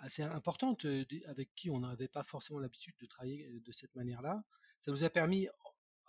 assez 0.00 0.22
importante, 0.22 0.86
avec 1.26 1.54
qui 1.54 1.70
on 1.70 1.80
n'avait 1.80 2.08
pas 2.08 2.22
forcément 2.22 2.58
l'habitude 2.58 2.94
de 3.00 3.06
travailler 3.06 3.60
de 3.60 3.72
cette 3.72 3.94
manière-là. 3.94 4.42
Ça 4.80 4.90
nous 4.90 5.04
a 5.04 5.10
permis 5.10 5.46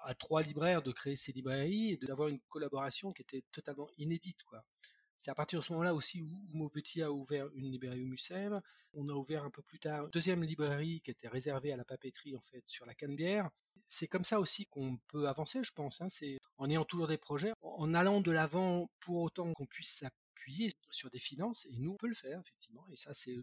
à 0.06 0.14
trois 0.14 0.42
libraires 0.42 0.82
de 0.82 0.92
créer 0.92 1.16
ces 1.16 1.32
librairies 1.32 1.92
et 1.92 1.98
d'avoir 1.98 2.30
une 2.30 2.40
collaboration 2.48 3.12
qui 3.12 3.24
était 3.24 3.44
totalement 3.52 3.90
inédite. 3.98 4.44
Quoi. 4.44 4.64
C'est 5.20 5.32
à 5.32 5.36
partir 5.36 5.60
de 5.60 5.66
ce 5.66 5.74
moment-là 5.74 5.96
aussi 5.96 6.22
où, 6.22 6.30
Maupetit 6.54 7.02
a 7.02 7.12
ouvert 7.12 7.50
une 7.56 7.72
librairie 7.72 8.04
au 8.04 8.08
Mucem. 8.08 8.62
On 8.94 9.10
a 9.10 9.14
ouvert 9.14 9.44
un 9.44 9.50
peu 9.50 9.64
plus 9.64 9.80
tard 9.80 10.06
une 10.06 10.12
deuxième 10.12 10.44
librairie 10.44 11.02
qui 11.02 11.12
était 11.12 11.28
réservée 11.28 11.74
à 11.74 11.78
la 11.78 11.84
papeterie 11.84 12.36
en 12.36 12.42
fait 12.42 12.64
sur 12.68 12.86
la 12.86 12.94
Canebière. 12.94 13.50
C'est 13.88 14.08
comme 14.08 14.24
ça 14.24 14.40
aussi 14.40 14.66
qu'on 14.68 14.98
peut 15.08 15.28
avancer, 15.28 15.64
je 15.64 15.74
pense. 15.74 16.02
Hein. 16.02 16.10
C'est 16.10 16.38
en 16.58 16.70
ayant 16.70 16.86
toujours 16.86 17.08
des 17.08 17.18
projets, 17.18 17.54
en 17.62 17.94
allant 17.94 18.22
de 18.22 18.32
l'avant 18.32 18.88
pour 19.00 19.22
autant 19.22 19.52
qu'on 19.54 19.66
puisse 19.66 19.98
s'appuyer 19.98 20.72
sur 20.92 21.10
des 21.10 21.20
finances. 21.20 21.66
Et 21.72 21.78
nous, 21.80 21.94
on 21.94 21.98
peut 21.98 22.08
le 22.08 22.16
faire 22.16 22.40
effectivement. 22.40 22.86
Et 22.92 22.96
ça, 22.96 23.14
c'est 23.14 23.38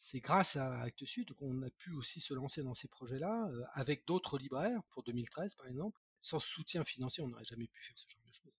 c'est 0.00 0.20
grâce 0.20 0.56
à 0.56 0.80
Actes 0.80 1.04
Sud 1.04 1.34
qu'on 1.34 1.62
a 1.62 1.68
pu 1.68 1.92
aussi 1.92 2.20
se 2.20 2.32
lancer 2.32 2.62
dans 2.62 2.72
ces 2.72 2.88
projets-là, 2.88 3.48
euh, 3.50 3.62
avec 3.74 4.06
d'autres 4.06 4.38
libraires, 4.38 4.82
pour 4.88 5.02
2013 5.02 5.54
par 5.54 5.66
exemple. 5.66 6.00
Sans 6.22 6.40
soutien 6.40 6.84
financier, 6.84 7.22
on 7.22 7.28
n'aurait 7.28 7.44
jamais 7.44 7.66
pu 7.66 7.82
faire 7.82 7.98
ce 7.98 8.08
genre 8.08 8.22
de 8.26 8.32
choses. 8.32 8.52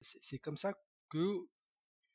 C'est 0.00 0.38
comme 0.38 0.56
ça 0.56 0.72
que 1.08 1.48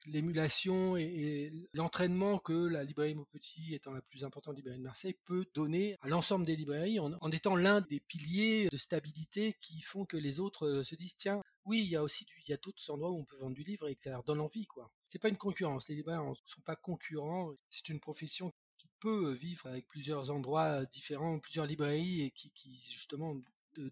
l'émulation 0.05 0.95
et, 0.95 1.51
l'entraînement 1.74 2.38
que 2.38 2.53
la 2.53 2.83
librairie 2.86 3.15
Maupetit, 3.15 3.74
étant 3.74 3.91
la 3.91 4.01
plus 4.01 4.24
importante 4.24 4.55
librairie 4.55 4.79
de 4.79 4.83
Marseille, 4.83 5.17
peut 5.25 5.45
donner 5.53 5.98
à 6.01 6.07
l'ensemble 6.07 6.45
des 6.45 6.55
librairies 6.55 7.00
en, 7.00 7.31
étant 7.31 7.57
l'un 7.57 7.81
des 7.81 8.00
piliers 8.00 8.69
de 8.71 8.77
stabilité 8.77 9.53
qui 9.59 9.81
font 9.81 10.05
que 10.05 10.17
les 10.17 10.39
autres 10.39 10.67
euh, 10.67 10.83
se 10.86 10.95
disent 10.95 11.17
tiens, 11.17 11.41
oui, 11.65 11.81
il 11.83 11.89
y 11.89 11.98
a 11.98 12.03
aussi 12.03 12.25
il 12.45 12.50
y 12.50 12.53
a 12.53 12.57
d'autres 12.57 12.89
endroits 12.89 13.12
où 13.12 13.17
on 13.19 13.25
peut 13.25 13.38
vendre 13.38 13.55
du 13.55 13.63
livre 13.63 13.89
et 13.89 13.95
que 13.95 14.03
ça 14.03 14.12
leur 14.12 14.24
donne 14.24 14.39
envie 14.39 14.65
quoi. 14.65 14.89
C'est 15.07 15.19
pas 15.19 15.29
une 15.29 15.38
concurrence, 15.38 15.89
les 15.89 15.95
libraires 15.95 16.24
ne 16.24 16.33
sont 16.45 16.62
pas 16.62 16.77
concurrents, 16.77 17.53
c'est 17.69 17.89
une 17.89 18.00
profession 18.00 18.53
peut 18.99 19.31
vivre 19.31 19.67
avec 19.67 19.87
plusieurs 19.87 20.31
endroits 20.31 20.85
différents, 20.85 21.39
plusieurs 21.39 21.65
librairies 21.65 22.21
et 22.21 22.31
qui, 22.31 22.51
justement 22.91 23.33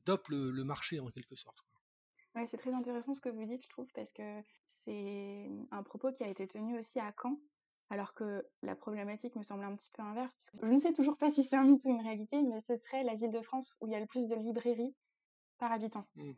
dope 0.06 0.28
le, 0.30 0.64
marché 0.64 1.00
en 1.00 1.10
quelque 1.10 1.36
sorte. 1.36 1.64
Ouais, 2.36 2.46
c'est 2.46 2.58
très 2.58 2.74
intéressant 2.74 3.14
ce 3.14 3.22
que 3.22 3.30
vous 3.30 3.46
dites, 3.46 3.64
je 3.64 3.70
trouve, 3.70 3.88
parce 3.94 4.12
que 4.12 4.42
c'est 4.66 5.50
un 5.72 5.84
propos 5.84 6.12
qui 6.12 6.24
a 6.24 6.28
été 6.28 6.48
tenu 6.48 6.78
aussi 6.78 7.00
à 7.00 7.14
Caen, 7.20 7.40
alors 7.90 8.14
que 8.14 8.46
la 8.62 8.76
problématique 8.76 9.36
me 9.36 9.44
semble 9.44 9.64
un 9.64 9.74
petit 9.74 9.90
peu 9.92 10.04
inverse, 10.04 10.34
puisque 10.36 10.66
je 10.66 10.72
ne 10.72 10.80
sais 10.80 10.94
toujours 10.94 11.18
pas 11.18 11.32
si 11.32 11.44
c'est 11.44 11.56
un 11.56 11.64
mythe 11.64 11.86
ou 11.86 11.90
une 11.90 12.02
réalité, 12.02 12.42
mais 12.42 12.60
ce 12.60 12.76
serait 12.76 13.04
la 13.04 13.16
ville 13.16 13.32
de 13.32 13.42
France 13.42 13.78
où 13.82 13.88
il 13.88 13.94
y 13.94 13.96
a 13.96 14.00
le 14.00 14.06
plus 14.06 14.28
de 14.28 14.36
librairies 14.36 14.96
par 15.58 15.72
habitant. 15.72 16.06
Mmh. 16.16 16.32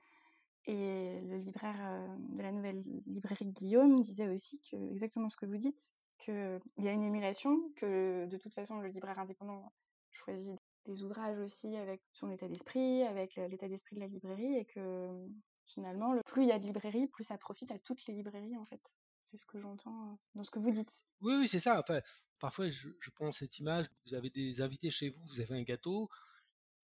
Et 0.66 1.22
le 1.22 1.38
libraire 1.38 2.08
de 2.20 2.42
la 2.42 2.52
nouvelle 2.52 2.80
librairie 3.08 3.48
Guillaume 3.48 4.02
disait 4.02 4.30
aussi 4.30 4.62
que, 4.62 4.76
exactement 4.92 5.28
ce 5.28 5.38
que 5.38 5.48
vous 5.48 5.58
dites, 5.58 5.92
qu'il 6.20 6.60
y 6.78 6.88
a 6.88 6.92
une 6.92 7.04
émulation, 7.04 7.58
que 7.76 8.26
de 8.26 8.38
toute 8.38 8.54
façon 8.54 8.80
le 8.80 8.90
libraire 8.90 9.20
indépendant 9.20 9.74
choisit 10.12 10.60
des 10.86 11.04
ouvrages 11.04 11.40
aussi 11.40 11.76
avec 11.76 12.02
son 12.14 12.30
état 12.32 12.48
d'esprit, 12.48 13.04
avec 13.04 13.36
l'état 13.36 13.68
d'esprit 13.68 13.96
de 13.96 14.02
la 14.02 14.08
librairie, 14.08 14.56
et 14.56 14.66
que 14.66 15.28
finalement, 15.66 16.16
plus 16.26 16.44
il 16.44 16.50
y 16.50 16.52
a 16.52 16.60
de 16.60 16.66
librairies, 16.66 17.08
plus 17.08 17.24
ça 17.24 17.38
profite 17.38 17.72
à 17.72 17.80
toutes 17.80 18.06
les 18.08 18.14
librairies 18.14 18.58
en 18.58 18.66
fait. 18.66 18.96
C'est 19.22 19.38
ce 19.38 19.46
que 19.46 19.60
j'entends 19.60 20.18
dans 20.34 20.44
ce 20.44 20.50
que 20.50 20.60
vous 20.60 20.72
dites. 20.72 21.04
Oui, 21.22 21.36
oui, 21.36 21.48
c'est 21.48 21.60
ça. 21.60 21.80
Enfin, 21.80 22.00
parfois, 22.40 22.70
je, 22.70 22.90
je 23.00 23.12
prends 23.12 23.32
cette 23.32 23.60
image. 23.60 23.86
Vous 24.06 24.14
avez 24.14 24.30
des 24.30 24.62
invités 24.62 24.90
chez 24.90 25.10
vous, 25.10 25.22
vous 25.28 25.42
avez 25.42 25.56
un 25.56 25.64
gâteau, 25.64 26.10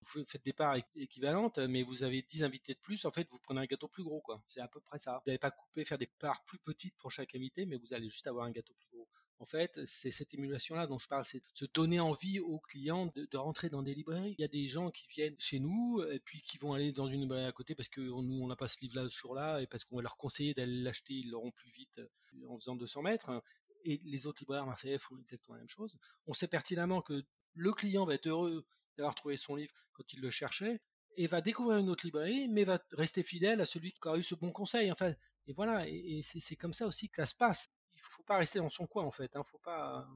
vous 0.02 0.26
faites 0.26 0.44
des 0.44 0.54
parts 0.54 0.78
équivalentes, 0.96 1.60
mais 1.60 1.84
vous 1.84 2.04
avez 2.04 2.24
10 2.24 2.44
invités 2.44 2.74
de 2.74 2.80
plus, 2.80 3.06
en 3.06 3.12
fait, 3.12 3.30
vous 3.30 3.40
prenez 3.40 3.62
un 3.62 3.66
gâteau 3.66 3.88
plus 3.88 4.04
gros, 4.04 4.22
quoi. 4.22 4.38
C'est 4.48 4.62
à 4.62 4.68
peu 4.68 4.80
près 4.80 4.98
ça. 4.98 5.18
Vous 5.18 5.30
n'allez 5.30 5.38
pas 5.38 5.52
couper, 5.52 5.86
faire 5.86 5.98
des 5.98 6.08
parts 6.08 6.44
plus 6.46 6.60
petites 6.60 6.98
pour 6.98 7.12
chaque 7.12 7.36
invité, 7.36 7.66
mais 7.66 7.78
vous 7.78 7.94
allez 7.94 8.10
juste 8.10 8.28
avoir 8.28 8.46
un 8.46 8.52
gâteau 8.52 8.74
plus 8.74 8.90
gros. 8.90 9.08
En 9.42 9.46
fait, 9.46 9.80
c'est 9.86 10.12
cette 10.12 10.36
émulation-là 10.36 10.86
dont 10.86 11.00
je 11.00 11.08
parle, 11.08 11.26
c'est 11.26 11.40
de 11.40 11.46
se 11.56 11.66
donner 11.66 12.00
envie 12.00 12.40
aux 12.40 12.60
clients 12.60 13.08
de, 13.08 13.38
rentrer 13.38 13.70
dans 13.70 13.82
des 13.82 13.96
librairies. 13.96 14.36
Il 14.38 14.42
y 14.42 14.46
a 14.46 14.48
des 14.48 14.68
gens 14.68 14.92
qui 14.92 15.08
viennent 15.08 15.36
chez 15.40 15.60
nous 15.60 16.00
et 16.12 16.20
puis 16.20 16.44
qui 16.44 16.60
vont 16.60 16.74
aller 16.74 16.92
dans 16.92 17.08
une 17.08 17.22
librairie 17.22 17.48
à 17.48 17.52
côté 17.52 17.74
parce 17.74 17.90
que 17.90 18.02
nous, 18.02 18.40
on 18.40 18.46
n'a 18.46 18.56
pas 18.56 18.68
ce 18.68 18.80
livre-là 18.82 19.10
ce 19.10 19.18
jour-là 19.18 19.60
et 19.60 19.66
parce 19.66 19.84
qu'on 19.84 19.96
va 19.96 20.04
leur 20.04 20.16
conseiller 20.16 20.54
d'aller 20.54 20.84
l'acheter, 20.84 21.16
ils 21.16 21.32
l'auront 21.32 21.50
plus 21.50 21.72
vite 21.72 21.98
euh, 21.98 22.48
en 22.50 22.60
faisant 22.60 22.76
200 22.76 23.02
mètres. 23.02 23.44
Et 23.84 24.00
les 24.04 24.28
autres 24.28 24.42
libraires 24.42 24.68
marseillais 24.68 25.00
font 25.00 25.18
exactement 25.18 25.56
la 25.56 25.62
même 25.62 25.70
chose. 25.70 25.98
On 26.28 26.34
sait 26.34 26.48
pertinemment 26.48 27.02
que 27.02 27.24
le 27.56 27.74
client 27.74 28.06
va 28.06 28.14
être 28.14 28.28
heureux 28.28 28.64
d'avoir 28.96 29.16
trouvé 29.16 29.38
son 29.38 29.56
livre 29.56 29.74
quand 29.94 30.14
il 30.14 30.22
le 30.22 30.30
cherchait 30.30 30.82
et 31.18 31.26
va 31.26 31.42
découvrir 31.42 31.80
une 31.80 31.90
autre 31.90 32.06
librairie, 32.06 32.48
mais 32.48 32.64
va 32.64 32.80
rester 32.92 33.24
fidèle 33.24 33.60
à 33.60 33.66
celui 33.66 33.92
qui 33.92 34.08
a 34.08 34.18
eu 34.18 34.24
ce 34.24 34.36
bon 34.36 34.52
conseil. 34.52 34.92
Enfin, 34.92 35.16
et 35.48 35.54
voilà, 35.54 35.88
et, 35.88 36.22
c'est 36.22 36.56
comme 36.56 36.74
ça 36.74 36.86
aussi 36.86 37.10
que 37.10 37.18
ça 37.18 37.26
se 37.26 37.36
passe. 37.36 37.70
Il 38.02 38.10
faut 38.10 38.24
pas 38.24 38.38
rester 38.38 38.60
dans 38.60 38.70
son 38.70 38.88
coin 38.88 39.04
en 39.04 39.12
fait. 39.12 39.36
Hein, 39.36 39.44
faut 39.44 39.60
pas. 39.60 40.08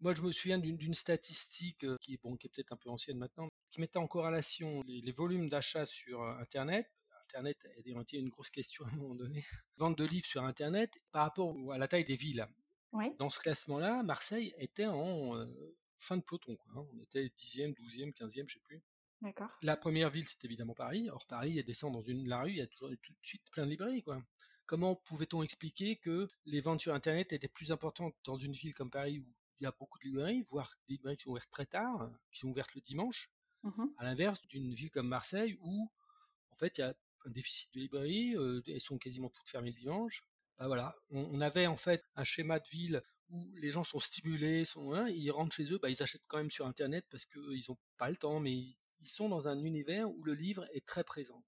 Moi, 0.00 0.12
je 0.14 0.22
me 0.22 0.30
souviens 0.30 0.58
d'une 0.58 0.94
statistique 0.94 1.84
euh, 1.84 1.96
qui 2.00 2.14
est 2.14 2.22
bon, 2.22 2.36
qui 2.36 2.46
est 2.46 2.50
peut-être 2.50 2.72
un 2.72 2.76
peu 2.76 2.90
ancienne 2.90 3.16
maintenant, 3.16 3.48
qui 3.70 3.80
mettait 3.80 3.98
en 3.98 4.06
corrélation 4.06 4.82
les, 4.86 5.12
volumes 5.12 5.48
d'achat 5.48 5.86
sur 5.86 6.22
euh, 6.22 6.38
Internet. 6.38 6.86
Internet 7.28 7.56
a 7.66 8.16
une 8.16 8.28
grosse 8.28 8.50
question 8.50 8.84
à 8.84 8.88
un 8.88 8.96
moment 8.96 9.14
donné. 9.14 9.42
Vente 9.76 9.98
de 9.98 10.04
livres 10.04 10.26
sur 10.26 10.44
Internet 10.44 10.98
par 11.12 11.24
rapport 11.24 11.54
à 11.72 11.78
la 11.78 11.88
taille 11.88 12.04
des 12.04 12.14
villes. 12.14 12.46
Dans 13.18 13.30
ce 13.30 13.38
classement-là, 13.40 14.02
Marseille 14.02 14.54
était 14.58 14.86
en 14.86 15.36
euh, 15.36 15.46
fin 15.98 16.16
de 16.16 16.22
peloton. 16.22 16.56
Quoi, 16.56 16.72
hein. 16.76 16.86
On 16.94 16.98
était 17.00 17.26
10e, 17.38 17.74
12e, 17.74 18.14
15e, 18.14 18.48
je 18.48 18.54
sais 18.54 18.60
plus. 18.60 18.82
D'accord. 19.22 19.50
La 19.62 19.76
première 19.76 20.10
ville, 20.10 20.26
c'est 20.26 20.44
évidemment 20.44 20.74
Paris. 20.74 21.08
Or, 21.10 21.26
Paris, 21.26 21.58
elle 21.58 21.64
descend 21.64 21.92
dans 21.92 22.02
une, 22.02 22.28
la 22.28 22.42
rue, 22.42 22.50
il 22.50 22.56
y 22.56 22.60
a 22.60 22.66
toujours 22.66 22.90
tout 23.02 23.12
de 23.12 23.18
suite 23.22 23.42
plein 23.50 23.64
de 23.64 23.70
librairies. 23.70 24.02
Quoi. 24.02 24.22
Comment 24.66 24.96
pouvait-on 24.96 25.42
expliquer 25.42 25.96
que 25.96 26.28
les 26.44 26.60
ventes 26.60 26.80
sur 26.80 26.92
Internet 26.92 27.32
étaient 27.32 27.48
plus 27.48 27.72
importantes 27.72 28.14
dans 28.24 28.36
une 28.36 28.52
ville 28.52 28.74
comme 28.74 28.90
Paris 28.90 29.20
où 29.20 29.34
il 29.60 29.64
y 29.64 29.66
a 29.66 29.72
beaucoup 29.78 29.98
de 29.98 30.04
librairies, 30.04 30.42
voire 30.48 30.74
des 30.88 30.94
librairies 30.94 31.16
qui 31.16 31.24
sont 31.24 31.30
ouvertes 31.30 31.50
très 31.50 31.66
tard, 31.66 32.10
qui 32.30 32.40
sont 32.40 32.48
ouvertes 32.48 32.74
le 32.74 32.80
dimanche, 32.82 33.30
mmh 33.62 33.86
à 33.98 34.04
l'inverse 34.04 34.46
d'une 34.48 34.74
ville 34.74 34.90
comme 34.90 35.08
Marseille 35.08 35.56
où, 35.60 35.90
en 36.50 36.56
fait, 36.56 36.78
il 36.78 36.82
y 36.82 36.84
a 36.84 36.94
un 37.24 37.30
déficit 37.30 37.72
de 37.74 37.80
librairies, 37.80 38.36
euh, 38.36 38.62
elles 38.66 38.80
sont 38.80 38.98
quasiment 38.98 39.30
toutes 39.30 39.48
fermées 39.48 39.70
le 39.70 39.80
dimanche. 39.80 40.22
Bah 40.58 40.66
voilà, 40.66 40.94
on, 41.10 41.40
avait 41.40 41.66
en 41.66 41.76
fait 41.76 42.04
un 42.14 42.24
schéma 42.24 42.58
de 42.58 42.68
ville 42.68 43.02
où 43.28 43.54
les 43.56 43.70
gens 43.70 43.84
sont 43.84 44.00
stimulés, 44.00 44.64
sont, 44.64 44.94
hein, 44.94 45.08
ils 45.08 45.30
rentrent 45.30 45.54
chez 45.54 45.70
eux, 45.72 45.78
bah, 45.78 45.90
ils 45.90 46.02
achètent 46.02 46.24
quand 46.28 46.38
même 46.38 46.50
sur 46.50 46.66
Internet 46.66 47.04
parce 47.10 47.26
qu'ils 47.26 47.64
n'ont 47.68 47.78
pas 47.98 48.08
le 48.08 48.16
temps, 48.16 48.40
mais 48.40 48.52
ils 48.52 48.76
sont 49.04 49.28
dans 49.28 49.48
un 49.48 49.62
univers 49.62 50.08
où 50.08 50.22
le 50.24 50.34
livre 50.34 50.66
est 50.72 50.86
très 50.86 51.04
présent. 51.04 51.42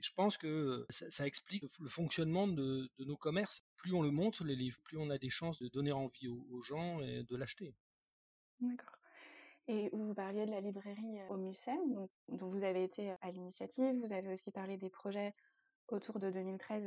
Je 0.00 0.12
pense 0.12 0.36
que 0.36 0.84
ça, 0.90 1.26
explique 1.26 1.64
le 1.80 1.88
fonctionnement 1.88 2.46
de, 2.46 2.90
nos 2.98 3.16
commerces. 3.16 3.64
Plus 3.76 3.94
on 3.94 4.02
le 4.02 4.10
montre, 4.10 4.44
les 4.44 4.56
livres, 4.56 4.78
plus 4.84 4.98
on 4.98 5.08
a 5.08 5.16
des 5.16 5.30
chances 5.30 5.62
de 5.62 5.68
donner 5.68 5.92
envie 5.92 6.28
aux, 6.28 6.60
gens 6.62 7.00
et 7.00 7.22
de 7.22 7.36
l'acheter. 7.36 7.74
D'accord. 8.60 8.98
Et 9.66 9.88
vous 9.94 10.12
parliez 10.12 10.44
de 10.44 10.50
la 10.50 10.60
librairie 10.60 11.20
au 11.30 11.38
Mucem, 11.38 12.08
dont 12.28 12.46
vous 12.46 12.64
avez 12.64 12.84
été 12.84 13.14
à 13.22 13.30
l'initiative. 13.30 13.94
Vous 14.02 14.12
avez 14.12 14.30
aussi 14.30 14.50
parlé 14.50 14.76
des 14.76 14.90
projets 14.90 15.34
autour 15.88 16.18
de 16.18 16.30
2013, 16.30 16.86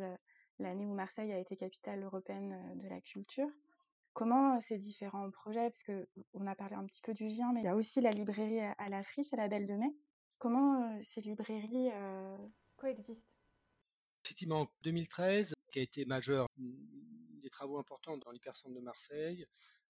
l'année 0.60 0.86
où 0.86 0.94
Marseille 0.94 1.32
a 1.32 1.40
été 1.40 1.56
capitale 1.56 2.04
européenne 2.04 2.78
de 2.78 2.88
la 2.88 3.02
culture. 3.02 3.50
Comment 4.18 4.60
ces 4.60 4.78
différents 4.78 5.30
projets, 5.30 5.70
parce 5.70 5.84
qu'on 5.84 6.48
a 6.48 6.56
parlé 6.56 6.74
un 6.74 6.88
petit 6.88 7.02
peu 7.02 7.14
du 7.14 7.30
Gien, 7.30 7.54
mais 7.54 7.62
il 7.62 7.66
y 7.66 7.68
a 7.68 7.76
aussi 7.76 8.02
la 8.02 8.10
librairie 8.10 8.62
à 8.62 8.90
la 8.90 9.04
Friche, 9.04 9.32
à 9.32 9.38
la 9.38 9.48
Belle 9.48 9.68
de 9.68 9.76
Mai. 9.76 9.96
Comment 10.40 11.00
ces 11.04 11.22
librairies 11.22 11.92
coexistent? 12.78 13.30
Effectivement, 14.26 14.72
2013, 14.82 15.54
qui 15.72 15.78
a 15.78 15.82
été 15.84 16.04
majeur, 16.06 16.48
des 16.58 17.50
travaux 17.52 17.78
importants 17.78 18.18
dans 18.18 18.32
l'hypercentre 18.32 18.74
de 18.74 18.82
Marseille, 18.82 19.46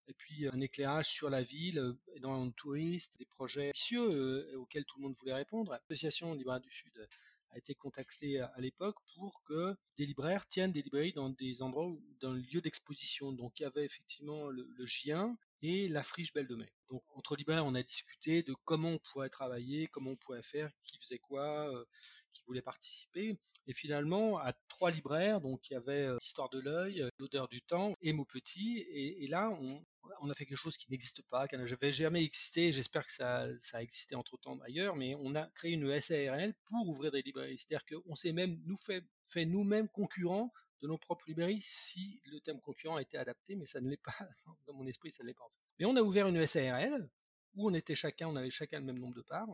et 0.09 0.13
puis 0.13 0.45
un 0.49 0.59
éclairage 0.59 1.07
sur 1.07 1.29
la 1.29 1.41
ville, 1.41 1.95
dans 2.19 2.43
le 2.43 2.51
tourisme, 2.51 3.15
des 3.17 3.25
projets 3.25 3.69
ambitieux 3.69 4.57
auxquels 4.57 4.83
tout 4.83 4.97
le 4.97 5.03
monde 5.03 5.15
voulait 5.15 5.35
répondre. 5.35 5.71
L'association 5.71 6.33
Libraire 6.33 6.59
du 6.59 6.69
Sud 6.69 7.07
a 7.51 7.57
été 7.57 7.75
contactée 7.75 8.39
à, 8.39 8.53
l'époque 8.57 8.97
pour 9.15 9.43
que 9.43 9.75
des 9.97 10.05
libraires 10.05 10.47
tiennent 10.47 10.71
des 10.71 10.81
librairies 10.81 11.13
dans 11.13 11.29
des 11.29 11.61
endroits, 11.61 11.91
dans 12.19 12.33
le 12.33 12.39
lieu 12.39 12.61
d'exposition. 12.61 13.31
Donc 13.31 13.59
il 13.59 13.63
y 13.63 13.65
avait 13.65 13.85
effectivement 13.85 14.47
le, 14.49 14.85
Gien, 14.85 15.37
et 15.61 15.89
la 15.89 16.03
friche 16.03 16.33
Belle 16.33 16.47
de 16.47 16.55
Mai. 16.55 16.71
Donc 16.89 17.03
entre 17.15 17.35
libraires, 17.35 17.65
on 17.65 17.75
a 17.75 17.83
discuté 17.83 18.43
de 18.43 18.55
comment 18.63 18.89
on 18.89 18.99
pourrait 18.99 19.29
travailler, 19.29 19.87
comment 19.87 20.11
on 20.11 20.15
pourrait 20.15 20.43
faire, 20.43 20.71
qui 20.83 20.97
faisait 20.99 21.17
quoi, 21.17 21.73
euh, 21.73 21.83
qui 22.31 22.43
voulait 22.45 22.61
participer. 22.61 23.37
Et 23.65 23.73
finalement, 23.73 24.37
à 24.37 24.53
trois 24.67 24.91
libraires, 24.91 25.41
donc 25.41 25.69
il 25.69 25.73
y 25.73 25.75
avait 25.75 26.05
euh, 26.05 26.17
Histoire 26.21 26.49
de 26.49 26.59
l'œil, 26.59 27.01
euh, 27.01 27.09
L'odeur 27.17 27.47
du 27.47 27.61
temps 27.61 27.95
et 28.01 28.13
Maupetit. 28.13 28.79
Et, 28.89 29.23
et 29.23 29.27
là, 29.27 29.49
on, 29.49 29.83
on, 30.21 30.29
a 30.29 30.35
fait 30.35 30.45
quelque 30.45 30.57
chose 30.57 30.77
qui 30.77 30.89
n'existe 30.89 31.21
pas, 31.23 31.47
qui 31.47 31.57
n'avait 31.57 31.91
jamais 31.91 32.23
existé. 32.23 32.71
J'espère 32.71 33.05
que 33.05 33.11
ça, 33.11 33.47
ça 33.59 33.77
a 33.77 33.81
existé 33.81 34.15
entre 34.15 34.37
temps 34.37 34.59
ailleurs, 34.61 34.95
mais 34.95 35.15
on 35.19 35.35
a 35.35 35.47
créé 35.55 35.71
une 35.71 35.99
SARL 35.99 36.53
pour 36.65 36.87
ouvrir 36.87 37.11
des 37.11 37.21
librairies. 37.21 37.57
C'est-à-dire 37.57 37.85
qu'on 37.85 38.15
s'est 38.15 38.33
même 38.33 38.59
nous 38.65 38.77
fait, 38.77 39.03
fait 39.27 39.45
nous-mêmes 39.45 39.89
concurrents 39.89 40.51
de 40.81 40.87
nos 40.87 40.97
propres 40.97 41.25
librairies 41.27 41.61
si 41.61 42.21
le 42.25 42.39
terme 42.39 42.61
concurrent 42.61 42.97
a 42.97 43.01
été 43.01 43.17
adapté, 43.17 43.55
mais 43.55 43.65
ça 43.65 43.81
ne 43.81 43.89
l'est 43.89 44.01
pas. 44.01 44.15
Dans 44.67 44.73
mon 44.73 44.85
esprit, 44.85 45.11
ça 45.11 45.23
ne 45.23 45.27
l'est 45.27 45.33
pas 45.33 45.43
en 45.43 45.49
fait. 45.49 45.61
Mais 45.79 45.85
on 45.85 45.95
a 45.95 46.01
ouvert 46.01 46.27
une 46.27 46.45
SARL 46.45 47.09
où 47.55 47.69
on 47.69 47.73
était 47.73 47.95
chacun, 47.95 48.27
on 48.27 48.35
avait 48.35 48.49
chacun 48.49 48.79
le 48.79 48.85
même 48.85 48.99
nombre 48.99 49.15
de 49.15 49.21
parts 49.21 49.47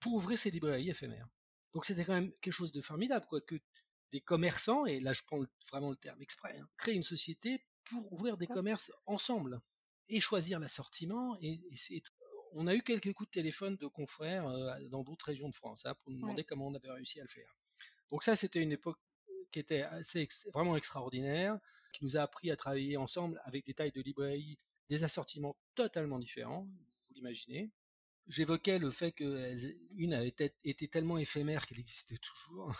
pour 0.00 0.14
ouvrir 0.14 0.38
ces 0.38 0.50
librairies 0.50 0.90
éphémères. 0.90 1.28
Donc 1.74 1.84
c'était 1.84 2.04
quand 2.04 2.14
même 2.14 2.32
quelque 2.40 2.54
chose 2.54 2.72
de 2.72 2.80
formidable, 2.80 3.26
quoi, 3.26 3.40
que 3.40 3.56
des 4.10 4.20
commerçants, 4.20 4.84
et 4.86 5.00
là 5.00 5.12
je 5.12 5.22
prends 5.22 5.42
vraiment 5.70 5.90
le 5.90 5.96
terme 5.96 6.20
exprès, 6.20 6.56
hein, 6.58 6.68
créer 6.76 6.94
une 6.94 7.02
société 7.02 7.64
pour 7.84 8.12
ouvrir 8.12 8.36
des 8.36 8.46
commerces 8.46 8.92
ensemble 9.06 9.60
et 10.08 10.20
choisir 10.20 10.58
l'assortiment. 10.58 11.36
Et, 11.42 11.60
on 12.54 12.66
a 12.66 12.74
eu 12.74 12.82
quelques 12.82 13.12
coups 13.14 13.30
de 13.30 13.32
téléphone 13.32 13.76
de 13.76 13.86
confrères 13.86 14.46
euh, 14.46 14.78
dans 14.90 15.02
d'autres 15.02 15.24
régions 15.24 15.48
de 15.48 15.54
France 15.54 15.86
hein, 15.86 15.94
pour 16.02 16.12
nous 16.12 16.20
demander 16.20 16.44
comment 16.44 16.66
on 16.66 16.74
avait 16.74 16.90
réussi 16.90 17.18
à 17.18 17.22
le 17.22 17.28
faire. 17.28 17.56
Donc 18.10 18.22
ça, 18.22 18.36
c'était 18.36 18.60
une 18.60 18.72
époque 18.72 18.98
qui 19.50 19.58
était 19.58 19.82
assez 19.82 20.28
vraiment 20.52 20.76
extraordinaire, 20.76 21.58
qui 21.94 22.04
nous 22.04 22.16
a 22.16 22.20
appris 22.20 22.50
à 22.50 22.56
travailler 22.56 22.98
ensemble 22.98 23.40
avec 23.44 23.64
des 23.64 23.72
tailles 23.72 23.92
de 23.92 24.02
librairie, 24.02 24.58
des 24.90 25.04
assortiments 25.04 25.56
totalement 25.74 26.18
différents, 26.18 26.62
vous 26.62 27.14
l'imaginez. 27.14 27.70
J'évoquais 28.26 28.78
le 28.78 28.90
fait 28.90 29.12
qu'une 29.12 30.14
avait 30.14 30.34
été 30.64 30.88
tellement 30.88 31.18
éphémère 31.18 31.66
qu'elle 31.66 31.80
existait 31.80 32.18
toujours. 32.18 32.74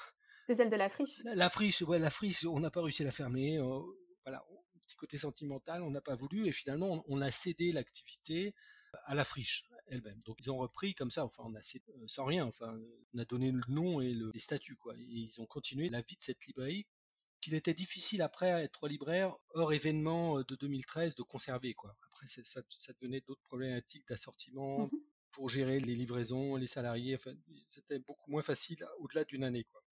C'est 0.47 0.57
celle 0.57 0.71
de 0.71 0.77
la 0.77 0.89
friche. 0.89 1.23
La, 1.25 1.51
friche, 1.51 1.83
ouais, 1.83 1.99
la 1.99 2.11
friche, 2.11 2.45
on 2.45 2.61
n'a 2.61 2.71
pas 2.71 2.83
réussi 2.83 3.03
à 3.03 3.07
la 3.07 3.13
fermer. 3.13 3.59
Euh, 3.59 3.81
voilà, 4.25 4.45
petit 4.93 4.97
côté 4.97 5.17
sentimental, 5.17 5.83
on 5.83 5.91
n'a 5.91 6.01
pas 6.01 6.15
voulu 6.15 6.47
et 6.47 6.53
finalement 6.53 7.05
on, 7.09 7.21
a 7.21 7.31
cédé 7.31 7.73
l'activité 7.73 8.55
à 9.05 9.15
la 9.15 9.25
friche 9.25 9.69
elle-même. 9.87 10.21
Donc 10.25 10.37
ils 10.41 10.51
ont 10.51 10.59
repris 10.59 10.95
comme 10.95 11.11
ça, 11.11 11.25
enfin 11.25 11.43
on 11.47 11.55
a 11.55 11.63
cédé, 11.63 11.85
euh, 11.97 12.07
sans 12.07 12.25
rien, 12.25 12.45
enfin 12.47 12.79
on 13.15 13.19
a 13.19 13.25
donné 13.25 13.51
le 13.51 13.63
nom 13.69 14.01
et 14.01 14.13
le, 14.13 14.31
les 14.33 14.41
statuts 14.41 14.77
quoi. 14.77 14.95
Et 14.97 15.05
ils 15.05 15.41
ont 15.41 15.47
continué 15.47 15.89
la 15.89 16.03
vie 16.03 16.17
de 16.17 16.23
cette 16.23 16.45
librairie 16.47 16.87
qu'il 17.41 17.55
était 17.55 17.75
difficile 17.75 18.23
après 18.23 18.53
à 18.53 18.63
être 18.63 18.87
libraire 18.87 19.33
hors 19.55 19.73
événement 19.73 20.39
euh, 20.39 20.45
de 20.45 20.57
2013 20.57 21.15
de 21.15 21.23
conserver 21.23 21.75
quoi. 21.75 21.97
Après 22.07 22.27
ça, 22.27 22.43
ça, 22.45 22.93
devenait 23.01 23.23
d'autres 23.23 23.43
problématiques 23.49 24.07
d'assortiment. 24.07 24.87
Mmh 24.87 24.91
pour 25.33 25.49
gérer 25.49 25.81
les 25.81 25.95
livraisons, 25.95 26.57
les 26.57 26.67
salariés, 26.67 27.15
enfin, 27.15 27.33
c'était 27.71 27.99
beaucoup 27.99 28.31
moins 28.31 28.43
facile 28.43 28.87
au-delà 28.99 29.25
d'une 29.25 29.45
année. 29.45 29.65
Quoi. 29.65 29.83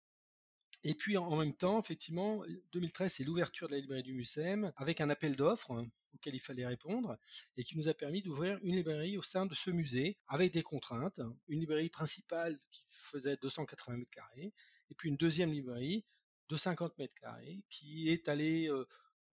Et 0.82 0.94
puis 0.94 1.18
en 1.18 1.36
même 1.36 1.54
temps, 1.54 1.78
effectivement, 1.78 2.42
2013, 2.72 3.12
c'est 3.12 3.24
l'ouverture 3.24 3.68
de 3.68 3.74
la 3.74 3.80
librairie 3.80 4.02
du 4.02 4.14
Mucem 4.14 4.72
avec 4.76 5.02
un 5.02 5.10
appel 5.10 5.36
d'offres 5.36 5.72
hein, 5.72 5.86
auquel 6.14 6.34
il 6.34 6.40
fallait 6.40 6.66
répondre 6.66 7.18
et 7.58 7.64
qui 7.64 7.76
nous 7.76 7.88
a 7.88 7.94
permis 7.94 8.22
d'ouvrir 8.22 8.58
une 8.62 8.76
librairie 8.76 9.18
au 9.18 9.22
sein 9.22 9.44
de 9.44 9.54
ce 9.54 9.70
musée 9.70 10.16
avec 10.26 10.52
des 10.52 10.62
contraintes. 10.62 11.20
Une 11.48 11.60
librairie 11.60 11.90
principale 11.90 12.58
qui 12.70 12.82
faisait 12.88 13.36
280 13.36 13.98
mètres 13.98 14.10
carrés 14.10 14.54
et 14.90 14.94
puis 14.94 15.10
une 15.10 15.16
deuxième 15.16 15.52
librairie 15.52 16.06
de 16.48 16.56
50 16.56 16.96
mètres 16.98 17.14
carrés 17.20 17.62
qui 17.68 18.08
est 18.08 18.28
allée 18.28 18.68
euh, 18.70 18.88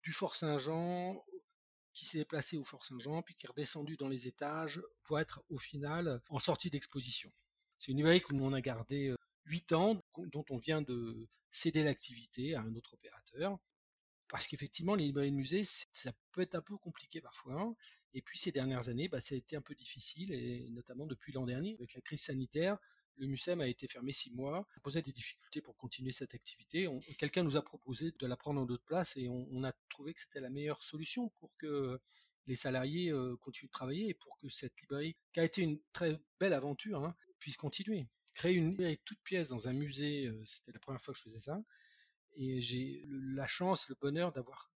du 0.05 0.13
Fort 0.13 0.37
Saint-Jean 0.37 1.25
qui 1.93 2.07
s'est 2.07 2.19
déplacé 2.19 2.57
au 2.57 2.63
Fort 2.63 2.85
Saint-Jean 2.85 3.21
puis 3.23 3.35
qui 3.35 3.47
est 3.47 3.51
redescendu 3.51 3.97
dans 3.97 4.09
les 4.09 4.29
étages 4.29 4.81
pour 5.03 5.19
être 5.19 5.43
au 5.49 5.59
final 5.59 6.23
en 6.29 6.39
sortie 6.39 6.71
d'exposition. 6.71 7.33
C'est 7.79 7.91
une 7.91 7.97
librairie 7.97 8.23
que 8.23 8.33
nous 8.33 8.45
on 8.45 8.53
a 8.53 8.61
gardé 8.61 9.13
8 9.47 9.73
ans 9.73 10.02
dont 10.17 10.45
on 10.51 10.59
vient 10.59 10.83
de 10.83 11.29
céder 11.51 11.85
l'activité 11.85 12.55
à 12.55 12.63
un 12.63 12.75
autre 12.75 12.95
opérateur. 12.95 13.59
Parce 14.29 14.47
qu'effectivement, 14.47 14.95
les 14.95 15.05
librairies 15.05 15.31
de 15.31 15.37
musée, 15.37 15.63
ça 15.65 16.11
peut 16.33 16.41
être 16.41 16.55
un 16.55 16.63
peu 16.63 16.79
compliqué 16.79 17.21
parfois. 17.21 17.61
Hein. 17.61 17.77
Et 18.15 18.23
puis 18.23 18.39
ces 18.39 18.51
dernières 18.51 18.89
années, 18.89 19.09
bah, 19.09 19.21
ça 19.21 19.35
a 19.35 19.39
été 19.39 19.57
un 19.57 19.61
peu 19.61 19.75
difficile, 19.75 20.33
et 20.33 20.71
notamment 20.71 21.05
depuis 21.05 21.33
l'an 21.33 21.45
dernier, 21.45 21.75
avec 21.75 21.93
la 21.95 22.01
crise 22.01 22.23
sanitaire, 22.23 22.79
le 23.17 23.27
MUSEM 23.27 23.61
a 23.61 23.67
été 23.67 23.87
fermé 23.89 24.13
six 24.13 24.33
mois. 24.33 24.67
Ça 24.75 24.81
posait 24.81 25.03
des 25.03 25.13
difficultés 25.13 25.61
pour 25.61 25.77
continuer 25.77 26.13
cette 26.13 26.35
activité. 26.35 26.89
Quelqu'un 27.19 27.45
nous 27.45 27.57
a 27.57 27.63
proposé 27.63 28.13
de 28.19 28.27
la 28.27 28.37
prendre 28.37 28.61
en 28.61 28.65
d'autres 28.65 28.85
places 28.85 29.17
et 29.17 29.29
on, 29.29 29.65
a 29.65 29.73
trouvé 29.91 30.15
que 30.15 30.21
c'était 30.21 30.41
la 30.41 30.51
meilleure 30.51 30.83
solution 30.83 31.29
pour 31.39 31.55
que 31.59 32.01
les 32.47 32.55
salariés 32.57 33.13
euh, 33.13 33.37
continuent 33.37 33.69
de 33.69 33.73
travailler 33.73 34.09
et 34.09 34.15
pour 34.15 34.37
que 34.39 34.49
cette 34.49 34.81
librairie, 34.81 35.15
qui 35.33 35.41
a 35.41 35.45
été 35.45 35.63
une 35.63 35.79
très 35.93 36.19
belle 36.41 36.55
aventure, 36.55 37.05
hein, 37.05 37.15
puisse 37.39 37.57
continuer. 37.57 38.09
Créer 38.33 38.55
une 38.55 38.71
librairie 38.71 39.01
toute 39.05 39.21
pièce 39.23 39.51
dans 39.51 39.69
un 39.69 39.73
musée, 39.73 40.27
euh, 40.27 40.43
c'était 40.47 40.73
la 40.73 40.79
première 40.79 41.03
fois 41.03 41.13
que 41.13 41.19
je 41.19 41.25
faisais 41.25 41.41
ça. 41.41 41.63
Et 42.35 42.61
j'ai 42.61 43.05
la 43.09 43.47
chance, 43.47 43.89
le 43.89 43.95
bonheur 43.95 44.33
d'avoir 44.33 44.71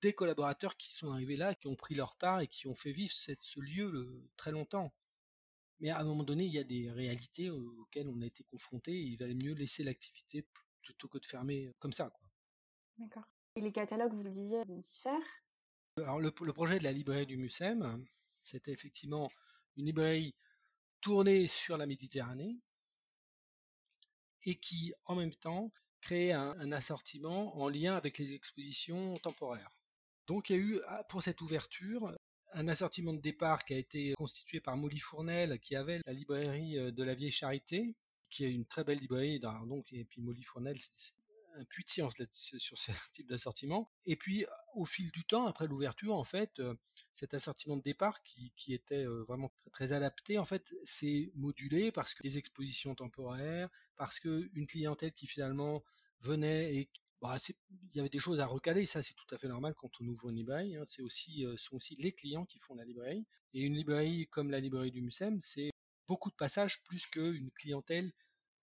des 0.00 0.12
collaborateurs 0.12 0.76
qui 0.76 0.92
sont 0.92 1.12
arrivés 1.12 1.36
là, 1.36 1.54
qui 1.54 1.68
ont 1.68 1.76
pris 1.76 1.94
leur 1.94 2.16
part 2.16 2.40
et 2.40 2.48
qui 2.48 2.66
ont 2.66 2.74
fait 2.74 2.92
vivre 2.92 3.12
ce 3.12 3.60
lieu 3.60 4.28
très 4.36 4.50
longtemps. 4.50 4.92
Mais 5.80 5.90
à 5.90 6.00
un 6.00 6.04
moment 6.04 6.24
donné, 6.24 6.44
il 6.44 6.52
y 6.52 6.58
a 6.58 6.64
des 6.64 6.90
réalités 6.90 7.50
auxquelles 7.50 8.08
on 8.08 8.20
a 8.22 8.26
été 8.26 8.42
confronté 8.44 8.92
et 8.92 9.02
il 9.02 9.16
valait 9.16 9.34
mieux 9.34 9.54
laisser 9.54 9.84
l'activité 9.84 10.44
plutôt 10.82 11.08
que 11.08 11.18
de 11.18 11.26
fermer 11.26 11.72
comme 11.78 11.92
ça. 11.92 12.12
D'accord. 12.98 13.24
Et 13.54 13.60
les 13.60 13.72
catalogues, 13.72 14.12
vous 14.12 14.22
le 14.22 14.30
disiez, 14.30 14.64
diffèrent? 14.64 15.20
Alors 15.98 16.20
le, 16.20 16.30
projet 16.30 16.78
de 16.78 16.84
la 16.84 16.92
librairie 16.92 17.26
du 17.26 17.36
Mucem, 17.36 18.04
c'était 18.44 18.72
effectivement 18.72 19.28
une 19.76 19.86
librairie 19.86 20.34
tournée 21.00 21.46
sur 21.46 21.76
la 21.76 21.86
Méditerranée 21.86 22.56
et 24.44 24.56
qui, 24.56 24.92
en 25.06 25.14
même 25.14 25.34
temps, 25.34 25.72
créait 26.00 26.32
un 26.32 26.72
assortiment 26.72 27.56
en 27.56 27.68
lien 27.68 27.96
avec 27.96 28.18
les 28.18 28.32
expositions 28.32 29.16
temporaires. 29.18 29.78
Donc 30.28 30.50
il 30.50 30.56
y 30.56 30.58
a 30.58 30.62
eu, 30.62 30.80
ah, 30.86 31.04
pour 31.04 31.22
cette 31.22 31.40
ouverture, 31.40 32.14
un 32.52 32.68
assortiment 32.68 33.14
de 33.14 33.20
départ 33.20 33.64
qui 33.64 33.74
a 33.74 33.78
été 33.78 34.14
constitué 34.16 34.60
par 34.60 34.76
Molly 34.76 34.98
Fournel, 34.98 35.58
qui 35.58 35.74
avait 35.74 36.00
la 36.06 36.12
librairie 36.12 36.78
euh, 36.78 36.90
de 36.92 37.02
la 37.02 37.14
Vieille 37.14 37.32
Charité, 37.32 37.96
qui 38.30 38.44
est 38.44 38.52
une 38.52 38.66
très 38.66 38.84
belle 38.84 38.98
librairie. 38.98 39.40
Donc, 39.40 39.86
et 39.92 40.04
puis 40.04 40.20
Molly 40.20 40.42
Fournel, 40.42 40.76
un 41.58 41.64
puits 41.64 41.84
de 41.84 41.90
science 41.90 42.14
sur 42.32 42.78
ce 42.78 42.92
type 43.14 43.28
d'assortiment. 43.28 43.90
Et 44.06 44.16
puis, 44.16 44.46
au 44.74 44.84
fil 44.84 45.10
du 45.10 45.24
temps, 45.24 45.46
après 45.46 45.66
l'ouverture, 45.66 46.14
en 46.14 46.24
fait, 46.24 46.58
euh, 46.60 46.74
cet 47.12 47.34
assortiment 47.34 47.76
de 47.76 47.82
départ 47.82 48.22
qui, 48.22 48.52
qui 48.56 48.74
était 48.74 49.06
euh, 49.06 49.24
vraiment 49.24 49.52
très 49.72 49.92
adapté, 49.92 50.38
en 50.38 50.44
fait, 50.44 50.74
s'est 50.84 51.32
modulé 51.34 51.92
parce 51.92 52.14
que 52.14 52.22
des 52.22 52.38
expositions 52.38 52.94
temporaires, 52.94 53.68
parce 53.96 54.20
que 54.20 54.48
une 54.54 54.66
clientèle 54.66 55.12
qui 55.12 55.26
finalement 55.26 55.82
venait 56.20 56.74
et 56.74 56.90
bah, 57.20 57.36
il 57.70 57.96
y 57.96 58.00
avait 58.00 58.08
des 58.08 58.20
choses 58.20 58.38
à 58.38 58.46
recaler, 58.46 58.86
ça 58.86 59.02
c'est 59.02 59.14
tout 59.14 59.34
à 59.34 59.38
fait 59.38 59.48
normal 59.48 59.74
quand 59.76 59.90
on 60.00 60.06
ouvre 60.06 60.30
une 60.30 60.36
librairie. 60.36 60.76
Hein. 60.76 60.84
C'est 60.86 61.02
aussi, 61.02 61.44
euh, 61.44 61.56
sont 61.56 61.76
aussi 61.76 61.96
les 61.96 62.12
clients 62.12 62.44
qui 62.44 62.58
font 62.60 62.74
la 62.76 62.84
librairie. 62.84 63.26
Et 63.54 63.62
une 63.62 63.74
librairie 63.74 64.28
comme 64.30 64.50
la 64.50 64.60
librairie 64.60 64.92
du 64.92 65.02
Mucem, 65.02 65.40
c'est 65.40 65.70
beaucoup 66.06 66.30
de 66.30 66.36
passages 66.36 66.82
plus 66.84 67.06
qu'une 67.06 67.50
clientèle 67.52 68.12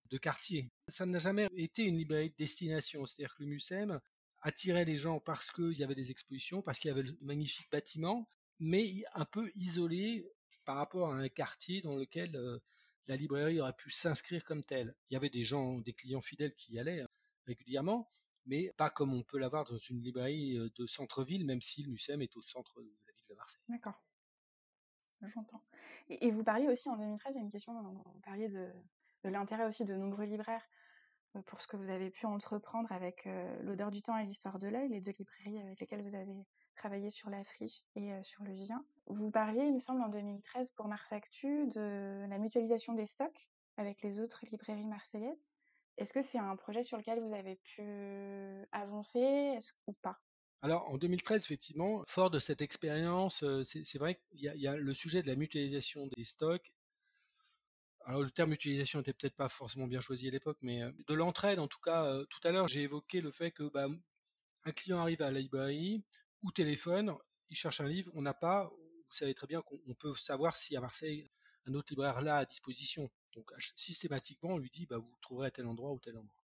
de 0.09 0.17
quartier. 0.17 0.71
Ça 0.87 1.05
n'a 1.05 1.19
jamais 1.19 1.47
été 1.55 1.83
une 1.83 1.97
librairie 1.97 2.29
de 2.29 2.35
destination, 2.35 3.05
c'est-à-dire 3.05 3.35
que 3.35 3.43
le 3.43 3.49
Mucem 3.49 3.99
attirait 4.41 4.85
les 4.85 4.97
gens 4.97 5.19
parce 5.19 5.51
qu'il 5.51 5.77
y 5.77 5.83
avait 5.83 5.95
des 5.95 6.11
expositions, 6.11 6.61
parce 6.61 6.79
qu'il 6.79 6.89
y 6.89 6.91
avait 6.91 7.03
de 7.03 7.17
magnifiques 7.21 7.71
bâtiments, 7.71 8.29
mais 8.59 8.87
un 9.13 9.25
peu 9.25 9.51
isolé 9.55 10.31
par 10.65 10.77
rapport 10.77 11.13
à 11.13 11.17
un 11.17 11.29
quartier 11.29 11.81
dans 11.81 11.95
lequel 11.95 12.35
euh, 12.35 12.59
la 13.07 13.15
librairie 13.15 13.59
aurait 13.59 13.73
pu 13.73 13.91
s'inscrire 13.91 14.43
comme 14.43 14.63
telle. 14.63 14.95
Il 15.09 15.13
y 15.13 15.17
avait 15.17 15.29
des 15.29 15.43
gens, 15.43 15.79
des 15.79 15.93
clients 15.93 16.21
fidèles 16.21 16.53
qui 16.55 16.73
y 16.73 16.79
allaient 16.79 17.01
hein, 17.01 17.09
régulièrement, 17.45 18.07
mais 18.45 18.71
pas 18.77 18.89
comme 18.89 19.13
on 19.13 19.23
peut 19.23 19.37
l'avoir 19.37 19.65
dans 19.65 19.77
une 19.77 20.01
librairie 20.01 20.57
de 20.75 20.85
centre-ville, 20.85 21.45
même 21.45 21.61
si 21.61 21.83
le 21.83 21.91
MUSEM 21.91 22.21
est 22.21 22.35
au 22.37 22.41
centre 22.41 22.81
de 22.81 22.89
la 23.07 23.13
ville 23.13 23.25
de 23.29 23.35
Marseille. 23.35 23.61
D'accord. 23.67 24.01
J'entends. 25.21 25.63
Et, 26.09 26.29
vous 26.29 26.43
parliez 26.43 26.67
aussi 26.67 26.89
en 26.89 26.97
2013, 26.97 27.33
il 27.33 27.37
y 27.37 27.39
a 27.39 27.43
une 27.43 27.51
question, 27.51 27.81
vous 27.81 28.19
parliez 28.21 28.49
de, 28.49 28.71
l'intérêt 29.29 29.65
aussi 29.65 29.85
de 29.85 29.95
nombreux 29.95 30.25
libraires 30.25 30.67
pour 31.45 31.59
ce 31.59 31.67
que 31.67 31.75
vous 31.75 31.89
avez 31.89 32.09
pu 32.09 32.25
entreprendre 32.25 32.91
avec 32.91 33.27
l'odeur 33.61 33.91
du 33.91 34.01
temps 34.01 34.17
et 34.17 34.23
l'histoire 34.23 34.57
de 34.57 34.67
l'œil, 34.67 34.89
les 34.89 35.01
deux 35.01 35.11
librairies 35.11 35.59
avec 35.59 35.79
lesquelles 35.81 36.01
vous 36.01 36.15
avez 36.15 36.45
travaillé 36.75 37.09
sur 37.09 37.29
la 37.29 37.43
friche 37.43 37.81
et 37.95 38.11
sur 38.23 38.43
le 38.43 38.53
Gien. 38.53 38.85
Vous 39.07 39.31
parliez, 39.31 39.65
il 39.65 39.73
me 39.73 39.79
semble, 39.79 40.01
en 40.01 40.09
2013 40.09 40.71
pour 40.71 40.87
Mars 40.87 41.11
Actu 41.11 41.67
de 41.67 42.25
la 42.29 42.37
mutualisation 42.37 42.93
des 42.93 43.05
stocks 43.05 43.49
avec 43.77 44.01
les 44.01 44.19
autres 44.19 44.45
librairies 44.49 44.85
marseillaises. 44.85 45.43
Est-ce 45.97 46.13
que 46.13 46.21
c'est 46.21 46.37
un 46.37 46.55
projet 46.55 46.83
sur 46.83 46.97
lequel 46.97 47.19
vous 47.19 47.33
avez 47.33 47.55
pu 47.55 47.81
avancer 48.71 49.57
ou 49.87 49.93
pas? 49.93 50.19
Alors 50.61 50.89
en 50.89 50.97
2013, 50.97 51.43
effectivement, 51.43 52.03
fort 52.07 52.29
de 52.29 52.39
cette 52.39 52.61
expérience, 52.61 53.45
c'est 53.63 53.99
vrai 53.99 54.15
qu'il 54.15 54.39
y, 54.39 54.67
a 54.67 54.75
le 54.75 54.93
sujet 54.93 55.21
de 55.21 55.27
la 55.27 55.35
mutualisation 55.35 56.07
des 56.07 56.23
stocks. 56.23 56.73
Alors 58.05 58.21
le 58.21 58.31
terme 58.31 58.51
mutualisation 58.51 58.99
n'était 58.99 59.13
peut-être 59.13 59.35
pas 59.35 59.49
forcément 59.49 59.87
bien 59.87 59.99
choisi 59.99 60.27
à 60.27 60.31
l'époque, 60.31 60.57
mais 60.61 60.81
de 61.07 61.13
l'entraide 61.13 61.59
en 61.59 61.67
tout 61.67 61.79
cas. 61.79 62.23
tout 62.29 62.47
à 62.47 62.51
l'heure, 62.51 62.67
j'ai 62.67 62.83
évoqué 62.83 63.19
le 63.19 63.31
fait 63.31 63.51
que 63.51 63.63
bah, 63.69 63.87
un 64.63 64.71
client 64.71 64.99
arrive 64.99 65.21
à 65.21 65.31
la 65.31 65.39
librairie 65.39 66.03
ou 66.43 66.51
téléphone, 66.51 67.15
il 67.49 67.57
cherche 67.57 67.81
un 67.81 67.87
livre, 67.87 68.11
on 68.15 68.21
n'a 68.21 68.33
pas. 68.33 68.71
Vous 69.09 69.15
savez 69.15 69.33
très 69.33 69.47
bien 69.47 69.61
qu'on 69.61 69.93
peut 69.95 70.13
savoir 70.13 70.55
si 70.55 70.75
à 70.75 70.81
Marseille 70.81 71.29
un 71.67 71.73
autre 71.73 71.87
libraire 71.91 72.21
là 72.21 72.37
à 72.37 72.45
disposition. 72.45 73.09
Donc 73.33 73.51
systématiquement, 73.59 74.51
on 74.51 74.57
lui 74.57 74.69
dit, 74.69 74.85
bah, 74.85 74.97
vous 74.97 75.13
trouverez 75.21 75.47
à 75.47 75.51
tel 75.51 75.67
endroit 75.67 75.91
ou 75.91 75.99
tel 75.99 76.17
endroit. 76.17 76.43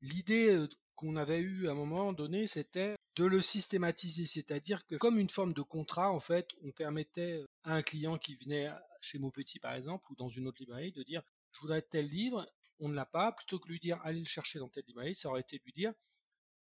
L'idée 0.00 0.50
euh, 0.50 0.68
qu'on 0.94 1.16
avait 1.16 1.38
eue 1.38 1.68
à 1.68 1.72
un 1.72 1.74
moment 1.74 2.12
donné, 2.12 2.46
c'était 2.46 2.96
de 3.16 3.24
le 3.24 3.42
systématiser, 3.42 4.26
c'est-à-dire 4.26 4.86
que 4.86 4.94
comme 4.94 5.18
une 5.18 5.28
forme 5.28 5.52
de 5.52 5.62
contrat, 5.62 6.12
en 6.12 6.20
fait, 6.20 6.48
on 6.62 6.70
permettait 6.70 7.44
à 7.64 7.74
un 7.74 7.82
client 7.82 8.16
qui 8.16 8.36
venait 8.36 8.68
chez 9.00 9.18
Maupetit, 9.18 9.58
par 9.58 9.74
exemple, 9.74 10.10
ou 10.10 10.14
dans 10.14 10.28
une 10.28 10.46
autre 10.46 10.58
librairie, 10.60 10.92
de 10.92 11.02
dire, 11.02 11.22
je 11.52 11.60
voudrais 11.60 11.82
tel 11.82 12.06
livre, 12.06 12.50
on 12.80 12.88
ne 12.88 12.94
l'a 12.94 13.06
pas, 13.06 13.32
plutôt 13.32 13.58
que 13.58 13.68
lui 13.68 13.80
dire, 13.80 14.00
allez 14.04 14.20
le 14.20 14.24
chercher 14.24 14.58
dans 14.58 14.68
telle 14.68 14.84
librairie, 14.86 15.16
ça 15.16 15.28
aurait 15.28 15.40
été 15.40 15.58
de 15.58 15.64
lui 15.64 15.72
dire, 15.72 15.92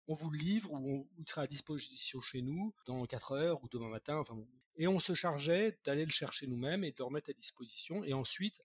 on 0.08 0.14
vous 0.14 0.30
le 0.30 0.38
livre 0.38 0.72
ou 0.72 1.08
il 1.18 1.28
sera 1.28 1.42
à 1.42 1.46
disposition 1.46 2.20
chez 2.20 2.42
nous 2.42 2.74
dans 2.86 3.04
4 3.06 3.32
heures 3.32 3.62
ou 3.62 3.68
demain 3.68 3.88
matin. 3.88 4.16
Enfin 4.16 4.36
Et 4.76 4.88
on 4.88 5.00
se 5.00 5.14
chargeait 5.14 5.78
d'aller 5.84 6.04
le 6.04 6.10
chercher 6.10 6.46
nous-mêmes 6.46 6.84
et 6.84 6.90
de 6.90 6.96
le 6.98 7.04
remettre 7.04 7.30
à 7.30 7.32
disposition. 7.32 8.02
Et 8.04 8.12
ensuite, 8.12 8.60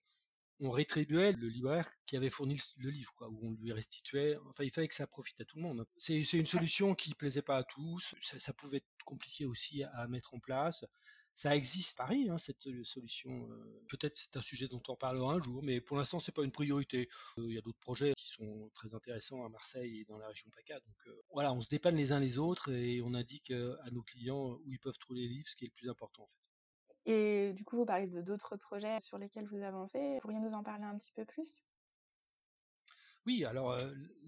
on 0.60 0.70
rétribuait 0.70 1.32
le 1.32 1.48
libraire 1.48 1.88
qui 2.06 2.16
avait 2.16 2.30
fourni 2.30 2.58
le 2.78 2.90
livre, 2.90 3.14
quoi, 3.14 3.28
où 3.28 3.38
on 3.46 3.52
lui 3.52 3.72
restituait. 3.72 4.36
Enfin, 4.48 4.64
il 4.64 4.70
fallait 4.70 4.88
que 4.88 4.94
ça 4.94 5.06
profite 5.06 5.40
à 5.40 5.44
tout 5.44 5.56
le 5.56 5.62
monde. 5.62 5.86
C'est 5.98 6.20
une 6.20 6.46
solution 6.46 6.94
qui 6.94 7.14
plaisait 7.14 7.42
pas 7.42 7.58
à 7.58 7.64
tous. 7.64 8.16
Ça, 8.20 8.52
pouvait 8.52 8.78
être 8.78 9.04
compliqué 9.04 9.46
aussi 9.46 9.84
à, 9.84 10.08
mettre 10.08 10.34
en 10.34 10.40
place. 10.40 10.84
Ça 11.38 11.54
existe 11.54 12.00
à 12.00 12.02
Paris, 12.02 12.28
hein, 12.28 12.36
cette 12.36 12.68
solution. 12.82 13.30
Euh, 13.30 13.84
peut-être 13.88 14.18
c'est 14.18 14.36
un 14.36 14.42
sujet 14.42 14.66
dont 14.66 14.82
on 14.88 14.96
parlera 14.96 15.34
un 15.34 15.40
jour, 15.40 15.62
mais 15.62 15.80
pour 15.80 15.96
l'instant 15.96 16.18
c'est 16.18 16.34
pas 16.34 16.42
une 16.42 16.50
priorité. 16.50 17.08
Euh, 17.38 17.46
il 17.46 17.54
y 17.54 17.58
a 17.58 17.60
d'autres 17.60 17.78
projets 17.78 18.12
qui 18.16 18.26
sont 18.26 18.68
très 18.74 18.92
intéressants 18.92 19.44
à 19.44 19.48
Marseille 19.48 20.00
et 20.00 20.04
dans 20.06 20.18
la 20.18 20.26
région 20.26 20.50
PACA. 20.50 20.80
Donc 20.80 20.96
euh, 21.06 21.22
voilà, 21.30 21.52
on 21.52 21.60
se 21.60 21.68
dépanne 21.68 21.94
les 21.94 22.10
uns 22.10 22.18
les 22.18 22.38
autres 22.38 22.72
et 22.72 23.00
on 23.02 23.14
indique 23.14 23.52
à 23.52 23.90
nos 23.92 24.02
clients 24.02 24.58
où 24.64 24.72
ils 24.72 24.80
peuvent 24.80 24.98
trouver 24.98 25.20
les 25.20 25.28
livres, 25.28 25.46
ce 25.48 25.54
qui 25.54 25.66
est 25.66 25.68
le 25.68 25.74
plus 25.74 25.88
important 25.88 26.24
en 26.24 26.26
fait. 26.26 26.42
Et 27.06 27.52
du 27.52 27.64
coup, 27.64 27.76
vous 27.76 27.86
parlez 27.86 28.08
de 28.08 28.20
d'autres 28.20 28.56
projets 28.56 28.98
sur 28.98 29.16
lesquels 29.16 29.46
vous 29.46 29.62
avancez. 29.62 30.18
Pourriez 30.22 30.40
nous 30.40 30.54
en 30.54 30.64
parler 30.64 30.86
un 30.86 30.98
petit 30.98 31.12
peu 31.12 31.24
plus? 31.24 31.62
Oui, 33.26 33.44
alors 33.44 33.78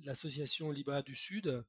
l'association 0.05 0.71
Libra 0.71 1.03
du 1.03 1.17
Sud, 1.17 1.65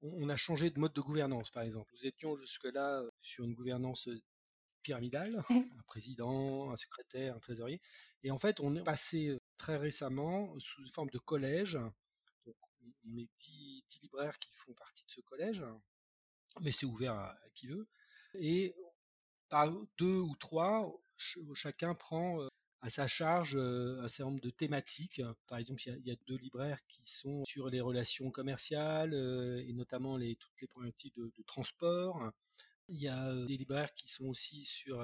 on, 0.00 0.30
a 0.30 0.36
changé 0.38 0.70
de 0.70 0.78
mode 0.78 0.94
de 0.94 1.02
gouvernance, 1.02 1.50
par 1.50 1.62
exemple. 1.62 1.92
Nous 1.92 2.06
étions 2.06 2.38
jusque-là 2.38 3.02
sur 3.20 3.44
une 3.44 3.52
gouvernance 3.52 4.08
pyramidale, 4.82 5.42
un 5.50 5.82
président, 5.86 6.70
un 6.70 6.76
secrétaire, 6.76 7.36
un 7.36 7.40
trésorier. 7.40 7.80
Et 8.22 8.30
en 8.30 8.38
fait, 8.38 8.60
on 8.60 8.74
est 8.76 8.84
passé 8.84 9.38
très 9.56 9.76
récemment 9.76 10.58
sous 10.60 10.82
une 10.82 10.88
forme 10.88 11.10
de 11.10 11.18
collège. 11.18 11.78
on 12.46 13.16
est 13.16 13.28
dix, 13.38 13.84
libraires 14.02 14.38
qui 14.38 14.50
font 14.54 14.74
partie 14.74 15.04
de 15.04 15.10
ce 15.10 15.20
collège, 15.20 15.64
mais 16.60 16.72
c'est 16.72 16.86
ouvert 16.86 17.14
à, 17.14 17.30
à, 17.30 17.50
qui 17.54 17.66
veut. 17.66 17.88
Et 18.34 18.74
par 19.48 19.70
deux 19.96 20.20
ou 20.20 20.36
trois, 20.36 20.92
chacun 21.16 21.94
prend 21.94 22.48
à 22.80 22.90
sa 22.90 23.06
charge 23.06 23.56
un 23.56 24.08
certain 24.08 24.30
nombre 24.30 24.42
de 24.42 24.50
thématiques. 24.50 25.22
Par 25.46 25.58
exemple, 25.58 25.82
il 25.86 26.06
y, 26.06 26.12
a, 26.12 26.16
deux 26.26 26.36
libraires 26.36 26.78
qui 26.86 27.00
sont 27.04 27.44
sur 27.44 27.68
les 27.68 27.80
relations 27.80 28.30
commerciales 28.30 29.14
et 29.66 29.72
notamment 29.72 30.16
les, 30.16 30.36
toutes 30.36 30.60
les 30.60 30.68
problématiques 30.68 31.16
de, 31.16 31.42
transport. 31.46 32.30
Il 32.88 33.00
y 33.00 33.08
a 33.08 33.34
des 33.46 33.56
libraires 33.56 33.92
qui 33.94 34.08
sont 34.08 34.26
aussi 34.26 34.64
sur 34.64 35.02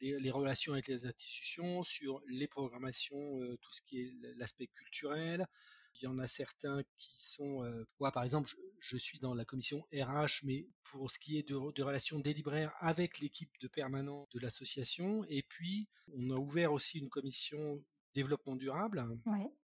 les, 0.00 0.30
relations 0.30 0.74
avec 0.74 0.88
les 0.88 1.06
institutions, 1.06 1.82
sur 1.82 2.20
les 2.28 2.46
programmations, 2.46 3.40
tout 3.62 3.72
ce 3.72 3.80
qui 3.82 4.02
est 4.02 4.14
l'aspect 4.36 4.66
culturel. 4.66 5.46
Il 5.94 6.02
y 6.04 6.06
en 6.06 6.18
a 6.18 6.26
certains 6.26 6.82
qui 6.98 7.14
sont, 7.16 7.64
moi 8.00 8.12
par 8.12 8.22
exemple, 8.22 8.50
je, 8.80 8.96
suis 8.98 9.18
dans 9.18 9.34
la 9.34 9.46
commission 9.46 9.86
RH, 9.94 10.44
mais 10.44 10.66
pour 10.82 11.10
ce 11.10 11.18
qui 11.18 11.38
est 11.38 11.48
de, 11.48 11.72
de 11.72 11.82
relations 11.82 12.18
des 12.18 12.34
libraires 12.34 12.74
avec 12.80 13.18
l'équipe 13.20 13.52
de 13.60 13.68
permanent 13.68 14.28
de 14.34 14.40
l'association. 14.40 15.24
Et 15.28 15.42
puis, 15.42 15.88
on 16.12 16.30
a 16.30 16.36
ouvert 16.36 16.72
aussi 16.72 16.98
une 16.98 17.08
commission 17.08 17.82
développement 18.14 18.56
durable. 18.56 19.06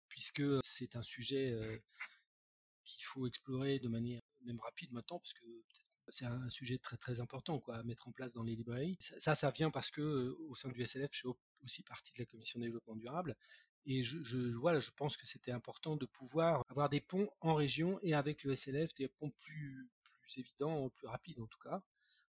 puisque 0.09 0.43
c'est 0.63 0.95
un 0.95 1.03
sujet 1.03 1.53
qu'il 2.83 3.05
faut 3.05 3.27
explorer 3.27 3.79
de 3.79 3.87
manière 3.87 4.21
même 4.41 4.59
rapide 4.59 4.91
maintenant, 4.91 5.19
parce 5.19 5.33
que 5.33 5.45
c'est 6.09 6.25
un 6.25 6.49
sujet 6.49 6.77
très 6.77 6.97
très 6.97 7.21
important 7.21 7.59
quoi 7.59 7.77
à 7.77 7.83
mettre 7.83 8.07
en 8.07 8.11
place 8.11 8.33
dans 8.33 8.43
les 8.43 8.55
librairies. 8.55 8.97
Ça, 8.99 9.35
ça 9.35 9.51
vient 9.51 9.69
parce 9.69 9.91
que 9.91 10.35
au 10.49 10.55
sein 10.55 10.69
du 10.69 10.85
SLF, 10.85 11.11
je 11.11 11.21
fais 11.21 11.27
aussi 11.63 11.83
partie 11.83 12.13
de 12.13 12.19
la 12.19 12.25
commission 12.25 12.59
développement 12.59 12.95
durable 12.95 13.35
et 13.85 14.03
je, 14.03 14.23
je, 14.23 14.91
pense 14.91 15.17
que 15.17 15.27
c'était 15.27 15.51
important 15.51 15.95
de 15.95 16.05
pouvoir 16.05 16.63
avoir 16.69 16.89
des 16.89 17.01
ponts 17.01 17.29
en 17.41 17.53
région 17.53 17.99
et 18.01 18.13
avec 18.13 18.43
le 18.43 18.55
SLF, 18.55 18.93
des 18.95 19.07
ponts 19.07 19.31
plus, 19.39 19.89
évidents, 20.37 20.89
plus 20.89 21.07
rapides 21.07 21.39
en 21.39 21.47
tout 21.47 21.59
cas. 21.59 21.83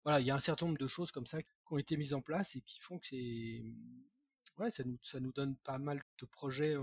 Voilà, 0.05 0.21
il 0.21 0.27
y 0.27 0.31
a 0.31 0.35
un 0.35 0.41
certain 0.41 0.67
nombre 0.67 0.79
de 0.79 0.87
choses 0.87 1.11
comme 1.11 1.27
ça 1.27 1.43
qui 1.43 1.49
ont 1.71 1.79
été 1.79 1.97
mises 1.97 2.15
en 2.15 2.21
place 2.21 2.57
et 2.57 2.61
qui 2.61 2.79
font 2.81 2.99
que 2.99 3.07
c'est 3.09 4.85
nous, 4.85 4.99
ça 5.03 5.21
nous 5.21 5.33
donne 5.33 5.57
pas 5.57 5.79
mal 5.79 6.03
de 6.19 6.27
projets 6.27 6.77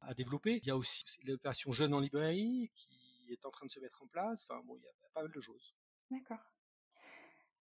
à 0.00 0.14
développer. 0.14 0.58
Il 0.62 0.66
y 0.66 0.70
a 0.70 0.76
aussi 0.76 1.04
l'opération 1.24 1.72
Jeunes 1.72 1.94
en 1.94 2.00
librairie 2.00 2.70
qui 2.74 3.32
est 3.32 3.44
en 3.44 3.50
train 3.50 3.66
de 3.66 3.70
se 3.70 3.80
mettre 3.80 4.02
en 4.02 4.06
place. 4.06 4.46
Enfin 4.48 4.62
bon, 4.64 4.76
il 4.76 4.82
y 4.82 4.86
a 4.86 4.92
pas 5.12 5.22
mal 5.22 5.30
de 5.30 5.40
choses. 5.40 5.74
D'accord. 6.10 6.38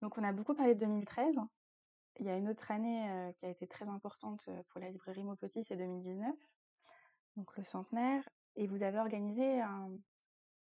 Donc 0.03 0.19
on 0.19 0.25
a 0.25 0.33
beaucoup 0.33 0.55
parlé 0.55 0.75
de 0.75 0.81
2013. 0.81 1.39
Il 2.21 2.27
y 2.27 2.29
a 2.29 2.37
une 2.37 2.49
autre 2.49 2.71
année 2.71 3.33
qui 3.39 3.47
a 3.47 3.49
été 3.49 3.67
très 3.67 3.89
importante 3.89 4.49
pour 4.69 4.81
la 4.81 4.91
librairie 4.91 5.25
Maupetit, 5.25 5.65
c'est 5.65 5.77
2019, 5.77 6.33
donc 7.37 7.57
le 7.57 7.63
centenaire. 7.63 8.29
Et 8.57 8.67
vous 8.69 8.85
avez 8.85 8.99
organisé 8.99 9.61
un, 9.61 9.91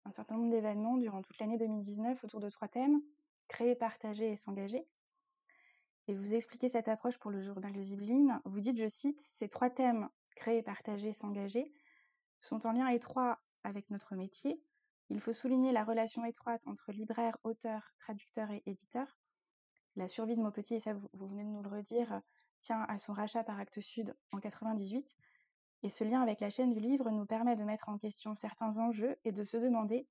un 0.05 0.11
certain 0.11 0.37
nombre 0.37 0.51
d'événements 0.51 0.99
durant 0.99 1.23
toute 1.23 1.39
l'année 1.39 1.57
2019 1.57 2.23
autour 2.25 2.41
de 2.41 2.51
trois 2.51 2.69
thèmes 2.69 3.01
créer, 3.49 3.75
partager 3.75 4.31
et 4.31 4.37
s'engager. 4.37 4.87
Et 6.07 6.15
vous 6.15 6.35
expliquez 6.35 6.69
cette 6.69 6.89
approche 6.89 7.19
pour 7.19 7.31
le 7.31 7.41
journal 7.41 7.75
Zibeline. 7.75 8.41
Vous 8.45 8.61
dites, 8.61 8.79
je 8.79 8.87
cite, 8.87 9.19
ces 9.21 9.49
trois 9.49 9.71
thèmes, 9.71 10.09
créer, 10.37 10.63
partager, 10.63 11.13
s'engager, 11.13 11.73
sont 12.41 12.67
en 12.67 12.73
lien 12.73 12.87
étroit 12.89 13.41
avec 13.65 13.91
notre 13.91 14.15
métier. 14.15 14.63
Il 15.11 15.21
faut 15.21 15.33
souligner 15.33 15.73
la 15.73 15.85
relation 15.85 16.25
étroite 16.25 16.67
entre 16.67 16.93
libraire, 16.93 17.37
auteur, 17.45 17.93
traducteur 17.99 18.51
et 18.51 18.63
éditeur 18.67 19.19
la 19.99 20.09
survie 20.09 20.37
de 20.37 20.41
Maupetit, 20.41 20.77
et 20.77 20.79
ça 20.79 20.95
vous, 20.95 21.09
venez 21.27 21.45
de 21.45 21.49
nous 21.49 21.63
le 21.63 21.69
redire, 21.69 22.23
tient 22.61 22.83
à 22.85 22.99
son 22.99 23.13
rachat 23.13 23.45
par 23.45 23.59
Actes 23.59 23.81
Sud 23.81 24.17
en 24.33 24.39
98. 24.39 25.17
Et 25.83 25.89
ce 25.89 26.05
lien 26.05 26.23
avec 26.23 26.41
la 26.41 26.51
chaîne 26.51 26.73
du 26.73 26.81
livre 26.81 27.11
nous 27.11 27.27
permet 27.27 27.57
de 27.57 27.65
mettre 27.65 27.89
en 27.89 27.99
question 27.99 28.35
certains 28.35 28.79
enjeux 28.79 29.17
et 29.25 29.33
de 29.33 29.43
se 29.43 29.57
demander 29.57 30.07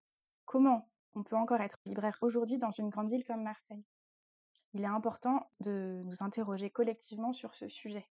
comment 0.46 0.90
on 1.14 1.24
peut 1.24 1.36
encore 1.36 1.62
être 1.62 1.80
libraire 1.86 2.18
aujourd'hui 2.22 2.58
dans 2.58 2.72
une 2.72 2.90
grande 2.90 3.10
ville 3.10 3.24
comme 3.24 3.44
Marseille. 3.44 3.86
Il 4.74 4.82
est 4.82 4.86
important 4.86 5.50
de 5.62 6.04
nous 6.06 6.24
interroger 6.24 6.70
collectivement 6.70 7.34
sur 7.34 7.54
ce 7.56 7.68
sujet. 7.68 8.08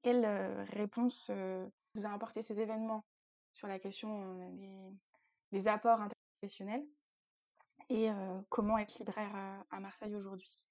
Quelle 0.00 0.24
euh, 0.24 0.64
réponse 0.64 1.28
euh, 1.30 1.68
vous 1.94 2.06
a 2.06 2.12
apporté 2.12 2.42
ces 2.42 2.60
événements 2.60 3.04
sur 3.52 3.68
la 3.68 3.78
question 3.78 4.22
euh, 4.22 4.50
des, 4.52 4.92
des 5.54 5.68
apports 5.68 6.00
interprofessionnels 6.00 6.84
et 7.88 8.08
comment 8.48 8.76
être 8.78 8.98
libraire 8.98 9.64
à 9.70 9.80
Marseille 9.80 10.14
aujourd'hui 10.16 10.64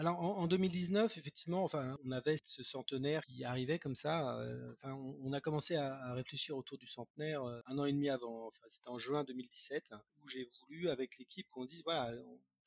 alors 0.00 0.18
en, 0.18 0.46
2019, 0.46 1.18
effectivement, 1.18 1.62
enfin, 1.62 1.98
on 2.04 2.10
avait 2.10 2.36
ce 2.42 2.62
centenaire 2.62 3.22
qui 3.22 3.44
arrivait 3.44 3.78
comme 3.78 3.96
ça. 3.96 4.34
Euh, 4.38 4.72
enfin, 4.72 4.94
on, 4.94 5.32
a 5.34 5.42
commencé 5.42 5.76
à, 5.76 6.14
réfléchir 6.14 6.56
autour 6.56 6.78
du 6.78 6.86
centenaire 6.86 7.42
euh, 7.42 7.60
un 7.66 7.78
an 7.78 7.84
et 7.84 7.92
demi 7.92 8.08
avant. 8.08 8.46
Enfin, 8.46 8.64
c'était 8.70 8.88
en 8.88 8.98
juin 8.98 9.24
2017 9.24 9.90
où 10.22 10.28
j'ai 10.28 10.44
voulu 10.62 10.88
avec 10.88 11.18
l'équipe 11.18 11.46
qu'on 11.50 11.66
dise 11.66 11.82
voilà, 11.84 12.14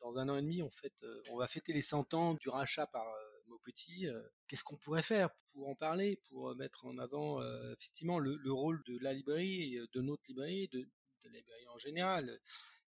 dans 0.01 0.15
un 0.17 0.29
an 0.29 0.37
et 0.37 0.43
demi, 0.43 0.61
on 0.61 0.69
fête, 0.69 1.01
euh, 1.01 1.23
on 1.31 1.37
va 1.37 1.47
fêter 1.47 1.73
les 1.73 1.81
100 1.81 2.13
ans 2.13 2.33
du 2.35 2.49
rachat 2.49 2.85
par 2.85 3.07
Maupetit. 3.53 4.07
Qu'est-ce 4.47 4.63
qu'on 4.63 4.77
pourrait 4.77 5.01
faire 5.01 5.29
pour 5.51 5.69
en 5.69 5.75
parler, 5.75 6.19
pour 6.29 6.55
mettre 6.55 6.85
en 6.85 6.97
avant 6.97 7.41
effectivement 7.73 8.19
le, 8.19 8.51
rôle 8.51 8.83
de 8.85 8.97
la 8.99 9.13
librairie, 9.13 9.77
de 9.93 10.01
notre 10.01 10.23
librairie, 10.27 10.67
de, 10.69 10.87
la 11.25 11.31
librairie 11.39 11.67
en 11.67 11.77
général? 11.77 12.39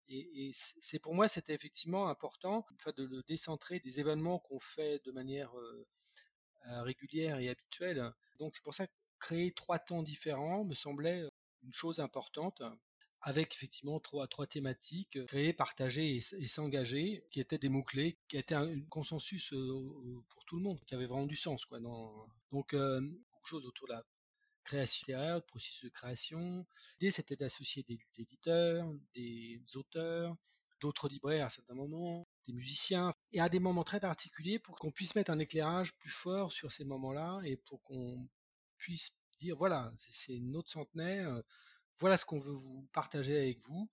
Et, 0.07 0.51
c'est 0.53 0.99
pour 0.99 1.15
moi, 1.15 1.27
c'était 1.27 1.53
effectivement 1.53 2.09
important 2.09 2.65
de 2.97 3.03
le 3.03 3.23
décentrer 3.23 3.79
des 3.79 3.99
événements 3.99 4.39
qu'on 4.39 4.59
fait 4.59 5.03
de 5.03 5.11
manière 5.11 5.57
euh, 5.57 5.87
euh, 6.67 6.83
régulière 6.83 7.39
et 7.39 7.49
habituelle. 7.49 8.11
Donc 8.37 8.55
c'est 8.55 8.63
pour 8.63 8.75
ça 8.75 8.85
que 8.85 8.93
créer 9.19 9.51
trois 9.51 9.79
temps 9.79 10.03
différents 10.03 10.63
me 10.63 10.75
semblait 10.75 11.21
euh, 11.21 11.29
une 11.63 11.73
chose 11.73 11.99
importante 11.99 12.61
avec 13.27 13.55
effectivement 13.55 13.99
trois, 13.99 14.27
trois 14.27 14.45
thématiques, 14.45 15.25
créer, 15.25 15.51
partager 15.51 16.15
et, 16.15 16.45
s'engager, 16.45 17.25
qui 17.31 17.39
étaient 17.39 17.57
des 17.57 17.69
mots-clés, 17.69 18.19
qui 18.27 18.37
étaient 18.37 18.53
un, 18.53 18.79
consensus 18.81 19.49
pour 20.29 20.45
tout 20.45 20.57
le 20.57 20.61
monde, 20.61 20.79
qui 20.85 20.93
avait 20.93 21.07
vraiment 21.07 21.25
du 21.25 21.35
sens. 21.35 21.65
Quoi. 21.65 21.79
Donc, 21.79 22.05
beaucoup 22.51 22.75
de 22.75 23.47
choses 23.47 23.65
autour 23.65 23.87
de 23.87 23.93
la 23.93 24.03
création 24.63 25.05
littéraire, 25.07 25.41
de 25.41 25.45
processus 25.45 25.85
de 25.85 25.89
création. 25.89 26.67
L'idée, 26.99 27.09
c'était 27.09 27.35
d'associer 27.35 27.83
des 27.89 27.97
éditeurs, 28.19 28.87
des 29.15 29.59
auteurs, 29.73 30.35
d'autres 30.79 31.09
libraires 31.09 31.47
à 31.47 31.49
certains 31.49 31.73
moments, 31.73 32.27
des 32.45 32.53
musiciens, 32.53 33.11
et 33.33 33.41
à 33.41 33.49
des 33.49 33.59
moments 33.59 33.83
très 33.83 33.99
particuliers 33.99 34.59
pour 34.59 34.77
qu'on 34.77 34.91
puisse 34.91 35.15
mettre 35.15 35.31
un 35.31 35.39
éclairage 35.39 35.95
plus 35.95 36.11
fort 36.11 36.51
sur 36.51 36.71
ces 36.71 36.85
moments-là 36.85 37.41
et 37.43 37.57
pour 37.57 37.81
qu'on 37.81 38.29
puisse 38.77 39.15
dire, 39.39 39.57
voilà, 39.57 39.91
c'est 39.97 40.39
notre 40.39 40.69
centenaire, 40.69 41.41
voilà 41.97 42.17
ce 42.17 42.25
qu'on 42.25 42.39
veut 42.39 42.53
vous 42.53 42.87
partager 42.93 43.37
avec 43.37 43.59
vous. 43.65 43.89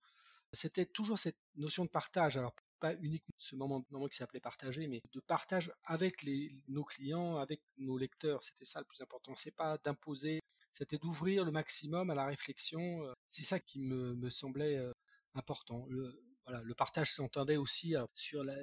C'était 0.51 0.85
toujours 0.85 1.17
cette 1.17 1.39
notion 1.55 1.85
de 1.85 1.89
partage. 1.89 2.37
Alors, 2.37 2.53
pas 2.79 2.93
uniquement 2.95 3.33
ce 3.37 3.55
moment, 3.55 3.81
qui 4.09 4.17
s'appelait 4.17 4.41
partager, 4.41 4.87
mais 4.87 5.01
de 5.13 5.19
partage 5.21 5.71
avec 5.85 6.21
les, 6.23 6.53
nos 6.67 6.83
clients, 6.83 7.37
avec 7.37 7.61
nos 7.77 7.97
lecteurs. 7.97 8.43
C'était 8.43 8.65
ça 8.65 8.79
le 8.79 8.85
plus 8.85 9.01
important. 9.01 9.33
C'est 9.35 9.55
pas 9.55 9.77
d'imposer, 9.77 10.41
c'était 10.73 10.97
d'ouvrir 10.97 11.45
le 11.45 11.51
maximum 11.51 12.09
à 12.09 12.15
la 12.15 12.25
réflexion. 12.25 13.05
Euh, 13.05 13.13
c'est 13.29 13.45
ça 13.45 13.59
qui 13.59 13.79
me, 13.79 14.15
me 14.15 14.29
semblait 14.29 14.75
euh, 14.75 14.91
important. 15.33 15.85
Le, 15.89 16.21
voilà, 16.45 16.61
le 16.61 16.73
partage 16.75 17.13
s'entendait 17.13 17.55
aussi 17.55 17.95
sur 18.13 18.43
la 18.43 18.53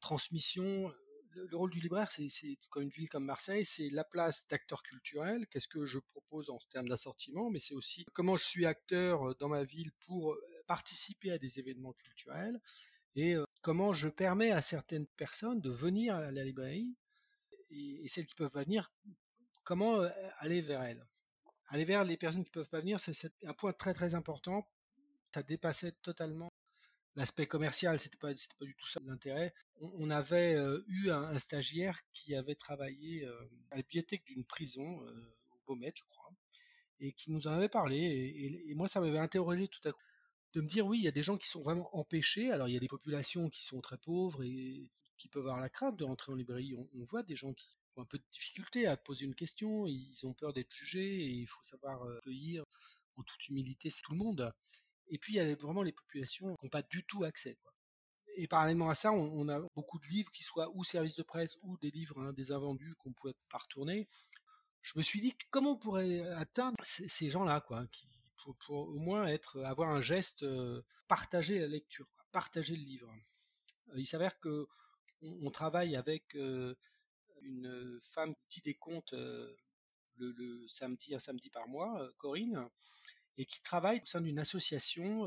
transmission. 0.00 0.92
Le, 1.34 1.56
rôle 1.56 1.70
du 1.70 1.80
libraire, 1.80 2.10
c'est 2.10 2.56
comme 2.70 2.84
une 2.84 2.88
ville 2.90 3.08
comme 3.08 3.24
Marseille, 3.24 3.64
c'est 3.64 3.88
la 3.88 4.04
place 4.04 4.46
d'acteur 4.48 4.82
culturel. 4.82 5.46
Qu'est-ce 5.48 5.68
que 5.68 5.84
je 5.84 5.98
propose 5.98 6.50
en 6.50 6.58
termes 6.70 6.88
d'assortiment, 6.88 7.50
mais 7.50 7.58
c'est 7.58 7.74
aussi 7.74 8.04
comment 8.12 8.36
je 8.36 8.44
suis 8.44 8.66
acteur 8.66 9.34
dans 9.36 9.48
ma 9.48 9.64
ville 9.64 9.90
pour 10.06 10.36
participer 10.66 11.32
à 11.32 11.38
des 11.38 11.58
événements 11.58 11.92
culturels 11.92 12.60
et 13.16 13.36
comment 13.62 13.92
je 13.92 14.08
permets 14.08 14.50
à 14.50 14.62
certaines 14.62 15.06
personnes 15.06 15.60
de 15.60 15.70
venir 15.70 16.14
à 16.14 16.30
la 16.30 16.44
librairie 16.44 16.96
et, 17.70 18.06
celles 18.08 18.26
qui 18.26 18.34
peuvent 18.34 18.50
pas 18.50 18.64
venir, 18.64 18.88
comment 19.64 20.00
aller 20.38 20.60
vers 20.60 20.82
elles. 20.82 21.04
Aller 21.68 21.84
vers 21.84 22.04
les 22.04 22.16
personnes 22.16 22.44
qui 22.44 22.50
peuvent 22.50 22.68
pas 22.68 22.80
venir, 22.80 23.00
c'est 23.00 23.32
un 23.44 23.54
point 23.54 23.72
très 23.72 23.94
très 23.94 24.14
important. 24.14 24.68
Ça 25.32 25.42
dépassait 25.42 25.92
totalement 26.02 26.53
l'aspect 27.16 27.46
commercial, 27.46 27.98
c'était 27.98 28.16
pas 28.16 28.28
pas 28.58 28.64
du 28.64 28.74
tout 28.74 28.88
ça 28.88 29.00
l'intérêt. 29.04 29.54
On, 29.80 30.10
avait 30.10 30.56
eu 30.86 31.10
un, 31.10 31.38
stagiaire 31.38 31.98
qui 32.12 32.34
avait 32.34 32.54
travaillé 32.54 33.26
à 33.70 33.76
la 33.76 33.82
bibliothèque 33.82 34.24
d'une 34.24 34.44
prison 34.44 35.00
au 35.50 35.58
Beaumet, 35.66 35.92
je 35.94 36.02
crois, 36.04 36.32
et 37.00 37.12
qui 37.12 37.32
nous 37.32 37.46
en 37.46 37.52
avait 37.52 37.68
parlé. 37.68 38.62
et 38.66 38.74
moi, 38.74 38.88
ça 38.88 39.00
m'avait 39.00 39.18
interrogé 39.18 39.68
tout 39.68 39.86
à 39.88 39.92
coup 39.92 40.00
de 40.54 40.60
me 40.60 40.66
dire 40.66 40.86
oui, 40.86 40.98
il 40.98 41.04
y 41.04 41.08
a 41.08 41.12
des 41.12 41.22
gens 41.22 41.36
qui 41.36 41.48
sont 41.48 41.60
vraiment 41.60 41.88
empêchés. 41.96 42.50
Alors 42.50 42.68
il 42.68 42.74
y 42.74 42.76
a 42.76 42.80
des 42.80 42.88
populations 42.88 43.50
qui 43.50 43.64
sont 43.64 43.80
très 43.80 43.98
pauvres 43.98 44.42
et 44.44 44.88
qui 45.18 45.28
peuvent 45.28 45.46
avoir 45.46 45.60
la 45.60 45.68
crainte 45.68 45.98
de 45.98 46.04
rentrer 46.04 46.32
en 46.32 46.36
librairie. 46.36 46.74
On, 46.74 47.04
voit 47.04 47.22
des 47.22 47.36
gens 47.36 47.52
qui 47.52 47.76
ont 47.96 48.02
un 48.02 48.06
peu 48.06 48.18
de 48.18 48.24
difficulté 48.32 48.86
à 48.86 48.96
poser 48.96 49.24
une 49.24 49.34
question, 49.34 49.86
ils 49.86 50.26
ont 50.26 50.32
peur 50.32 50.52
d'être 50.52 50.70
jugés 50.70 51.22
et 51.22 51.28
il 51.28 51.46
faut 51.46 51.62
savoir 51.62 52.02
euh, 52.02 52.18
accueillir 52.18 52.64
en 53.16 53.22
toute 53.22 53.48
humilité 53.48 53.90
tout 54.02 54.12
le 54.12 54.18
monde. 54.18 54.52
Et 55.08 55.18
puis 55.18 55.34
il 55.34 55.36
y 55.36 55.40
a 55.40 55.54
vraiment 55.54 55.82
les 55.82 55.92
populations 55.92 56.56
qui 56.56 56.66
n'ont 56.66 56.70
pas 56.70 56.82
du 56.82 57.04
tout 57.04 57.24
accès. 57.24 57.58
Et 58.36 58.48
parallèlement 58.48 58.90
à 58.90 58.94
ça, 58.94 59.12
on, 59.12 59.48
a 59.48 59.60
beaucoup 59.76 59.98
de 60.00 60.06
livres 60.06 60.32
qui 60.32 60.42
soient 60.42 60.70
ou 60.74 60.82
services 60.82 61.16
de 61.16 61.22
presse 61.22 61.56
ou 61.62 61.76
des 61.78 61.90
livres 61.90 62.20
hein, 62.20 62.32
des 62.32 62.50
invendus 62.50 62.94
qu'on 62.98 63.12
pouvait 63.12 63.34
pas 63.48 63.58
retourner. 63.58 64.08
Je 64.82 64.98
me 64.98 65.02
suis 65.02 65.20
dit 65.20 65.34
comment 65.50 65.72
on 65.72 65.78
pourrait 65.78 66.20
atteindre 66.32 66.76
ces, 66.82 67.30
gens-là, 67.30 67.60
quoi, 67.60 67.86
qui, 67.86 68.08
pour, 68.66 68.88
au 68.88 68.98
moins 68.98 69.26
être, 69.26 69.62
avoir 69.62 69.90
un 69.90 70.02
geste, 70.02 70.44
partager 71.06 71.60
la 71.60 71.68
lecture, 71.68 72.08
partager 72.32 72.76
le 72.76 72.82
livre. 72.82 73.10
il 73.94 74.06
s'avère 74.06 74.38
que 74.40 74.66
on, 75.22 75.50
travaille 75.50 75.96
avec 75.96 76.34
une 76.34 77.98
femme 78.02 78.34
qui 78.50 78.60
dit 78.60 78.74
comptes 78.74 79.14
le, 80.16 80.68
samedi, 80.68 81.14
un 81.14 81.18
samedi 81.18 81.50
par 81.50 81.68
mois, 81.68 82.10
Corinne, 82.18 82.68
et 83.38 83.46
qui 83.46 83.62
travaille 83.62 84.00
au 84.00 84.06
sein 84.06 84.20
d'une 84.20 84.38
association 84.38 85.26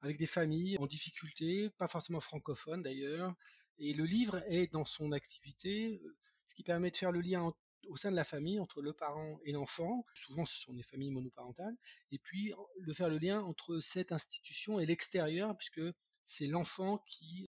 avec 0.00 0.18
des 0.18 0.26
familles 0.26 0.76
en 0.78 0.86
difficulté, 0.86 1.70
pas 1.70 1.88
forcément 1.88 2.20
francophones 2.20 2.82
d'ailleurs. 2.82 3.34
Et 3.78 3.92
le 3.92 4.04
livre 4.04 4.42
est 4.46 4.72
dans 4.72 4.84
son 4.84 5.12
activité, 5.12 6.02
ce 6.46 6.54
qui 6.54 6.62
permet 6.62 6.90
de 6.90 6.96
faire 6.96 7.12
le 7.12 7.20
lien 7.20 7.52
au 7.88 7.96
sein 7.96 8.10
de 8.10 8.16
la 8.16 8.24
famille 8.24 8.60
entre 8.60 8.82
le 8.82 8.92
parent 8.92 9.40
et 9.44 9.52
l'enfant. 9.52 10.04
Souvent, 10.14 10.44
ce 10.44 10.58
sont 10.58 10.72
des 10.72 10.82
familles 10.82 11.10
monoparentales. 11.10 11.76
Et 12.10 12.18
puis, 12.18 12.52
de 12.80 12.92
faire 12.92 13.08
le 13.08 13.18
lien 13.18 13.40
entre 13.42 13.80
cette 13.80 14.12
institution 14.12 14.78
et 14.78 14.86
l'extérieur, 14.86 15.56
puisque 15.56 15.82
c'est 16.24 16.46
l'enfant 16.46 16.98
qui, 17.06 17.48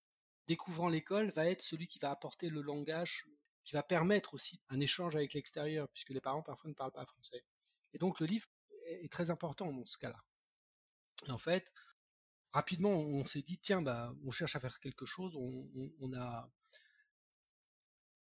découvrant 0.48 0.88
l'école, 0.88 1.32
va 1.32 1.50
être 1.50 1.62
celui 1.62 1.88
qui 1.88 2.00
va 2.00 2.12
apporter 2.12 2.50
le 2.50 2.62
langage 2.62 3.26
qui 3.64 3.74
va 3.74 3.84
permettre 3.84 4.34
aussi 4.34 4.62
un 4.70 4.80
échange 4.80 5.16
avec 5.16 5.34
l'extérieur, 5.34 5.88
puisque 5.90 6.10
les 6.10 6.22
parents 6.22 6.42
parfois 6.42 6.70
ne 6.70 6.76
parlent 6.76 6.92
pas 6.92 7.06
français. 7.06 7.44
Et 7.94 7.98
donc 7.98 8.20
le 8.20 8.26
livre 8.26 8.48
est 8.92 9.12
très 9.12 9.30
important 9.30 9.72
dans 9.72 9.86
ce 9.86 9.98
cas-là. 9.98 10.24
En 11.30 11.38
fait, 11.38 11.72
rapidement, 12.52 12.92
on 12.92 13.26
s'est 13.26 13.42
dit, 13.42 13.58
tiens, 13.58 13.82
bah, 13.82 14.14
on 14.26 14.32
cherche 14.32 14.56
à 14.56 14.60
faire 14.60 14.80
quelque 14.80 15.06
chose, 15.06 15.34
on, 15.36 16.14
a 16.14 16.50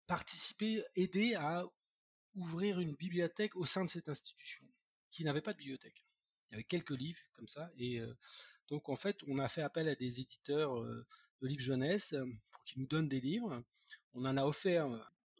participé, 0.08 0.84
aidé 0.96 1.36
à 1.36 1.66
ouvrir 2.36 2.80
une 2.80 2.96
bibliothèque 2.96 3.56
au 3.56 3.66
sein 3.66 3.84
de 3.84 3.90
cette 3.90 4.10
institution, 4.10 4.66
qui 5.12 5.24
n'avait 5.24 5.42
pas 5.42 5.54
de 5.54 5.58
bibliothèque. 5.58 6.06
Il 6.50 6.54
y 6.54 6.56
avait 6.56 6.64
quelques 6.64 6.92
livres 6.92 7.20
comme 7.34 7.48
ça, 7.48 7.72
et 7.78 8.00
euh, 8.00 8.14
donc 8.68 8.90
en 8.90 8.96
fait, 8.96 9.18
on 9.28 9.40
a 9.40 9.48
fait 9.48 9.62
appel 9.62 9.88
à 9.88 9.96
des 9.96 10.22
éditeurs 10.22 10.80
euh, 10.80 11.06
de 11.42 11.48
livres 11.48 11.62
jeunesse 11.62 12.16
pour 12.52 12.64
qu'ils 12.64 12.82
nous 12.82 12.88
donnent 12.88 13.10
des 13.10 13.22
livres. 13.22 13.64
On 14.14 14.26
en 14.26 14.38
a 14.38 14.46
offert 14.46 14.88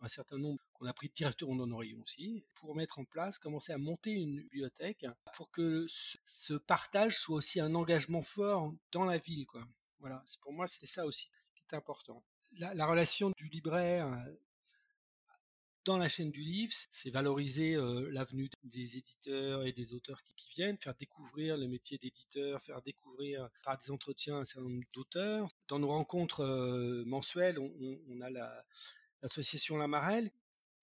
un 0.02 0.08
certain 0.08 0.38
nombre 0.38 0.62
qu'on 0.76 0.86
a 0.86 0.94
pris 0.94 1.10
directement 1.10 1.54
en 1.54 1.60
honorarium 1.60 2.02
aussi, 2.02 2.44
pour 2.56 2.76
mettre 2.76 3.00
en 3.00 3.06
place, 3.06 3.40
commencer 3.40 3.74
à 3.74 3.78
monter 3.78 4.12
une 4.12 4.36
bibliothèque, 4.36 5.06
pour 5.36 5.52
que 5.52 5.88
ce 5.90 6.54
partage 6.54 7.18
soit 7.18 7.38
aussi 7.38 7.60
un 7.60 7.74
engagement 7.76 8.22
fort 8.22 8.74
dans 8.92 9.06
la 9.06 9.18
ville. 9.18 9.46
Quoi. 9.46 9.66
Voilà, 10.00 10.24
pour 10.42 10.54
moi, 10.54 10.68
c'est 10.68 10.86
ça 10.86 11.06
aussi 11.06 11.30
qui 11.56 11.64
est 11.72 11.76
important. 11.76 12.24
La, 12.60 12.86
relation 12.86 13.32
du 13.38 13.48
libraire 13.50 14.12
dans 15.86 15.98
la 15.98 16.10
chaîne 16.10 16.32
du 16.32 16.42
livre, 16.42 16.74
c'est 16.92 17.12
valoriser 17.12 17.76
euh, 17.76 18.10
l'avenue 18.12 18.50
des 18.64 18.98
éditeurs 18.98 19.66
et 19.66 19.72
des 19.72 19.94
auteurs 19.94 20.22
qui, 20.24 20.50
viennent, 20.56 20.78
faire 20.78 20.96
découvrir 20.96 21.58
le 21.58 21.68
métier 21.68 21.98
d'éditeur, 22.00 22.62
faire 22.62 22.82
découvrir 22.82 23.50
par 23.64 23.78
des 23.78 23.92
entretiens 23.92 24.38
un 24.38 24.46
certain 24.46 24.68
nombre 24.68 24.84
d'auteurs. 24.94 25.48
Dans 25.68 25.78
nos 25.78 25.90
rencontres 25.90 26.44
euh, 26.44 27.04
mensuelles, 27.06 27.60
on, 27.60 28.22
a 28.22 28.30
la, 28.32 28.66
l'association 29.22 29.78
La 29.78 29.88
Marelle 29.88 30.32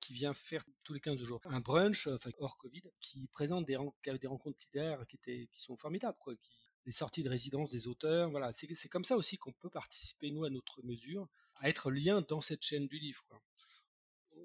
qui 0.03 0.13
vient 0.13 0.35
faire 0.35 0.65
tous 0.83 0.93
les 0.93 1.01
15 1.01 1.17
jours 1.23 1.41
un 1.45 1.61
brunch, 1.61 2.09
enfin 2.09 2.31
hors 2.39 2.59
Covid, 2.59 2.83
qui 3.01 3.29
présente 3.29 3.65
des, 3.65 3.79
des 4.05 4.27
rencontres 4.27 4.59
littéraires 4.61 5.07
qui, 5.07 5.17
étaient, 5.17 5.49
qui 5.53 5.61
sont 5.61 5.77
formidables, 5.77 6.19
quoi, 6.19 6.35
qui, 6.35 6.51
des 6.85 6.93
sorties 6.93 7.23
de 7.23 7.29
résidence 7.29 7.71
des 7.71 7.87
auteurs. 7.87 8.31
Voilà, 8.31 8.53
c'est 8.53 8.89
comme 8.89 9.05
ça 9.05 9.17
aussi 9.17 9.39
qu'on 9.39 9.53
peut 9.53 9.71
participer, 9.71 10.31
nous, 10.31 10.45
à 10.45 10.51
notre 10.51 10.83
mesure, 10.83 11.29
à 11.57 11.69
être 11.69 11.91
lien 11.91 12.23
dans 12.23 12.41
cette 12.41 12.63
chaîne 12.63 12.87
du 12.89 12.99
livre. 12.99 13.25
Quoi. 13.29 13.41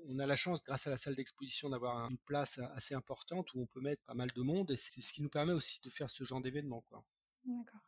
On 0.09 0.19
a 0.19 0.25
la 0.25 0.35
chance, 0.35 0.63
grâce 0.63 0.85
à 0.87 0.91
la 0.91 0.97
salle 0.97 1.15
d'exposition, 1.15 1.69
d'avoir 1.69 2.09
une 2.09 2.19
place 2.19 2.59
assez 2.75 2.93
importante 2.93 3.53
où 3.53 3.61
on 3.61 3.65
peut 3.65 3.81
mettre 3.81 4.03
pas 4.03 4.13
mal 4.13 4.31
de 4.31 4.41
monde, 4.41 4.71
et 4.71 4.77
c'est 4.77 5.01
ce 5.01 5.11
qui 5.11 5.21
nous 5.21 5.29
permet 5.29 5.53
aussi 5.53 5.81
de 5.81 5.89
faire 5.89 6.09
ce 6.09 6.23
genre 6.23 6.41
d'événement. 6.41 6.83
D'accord. 7.45 7.81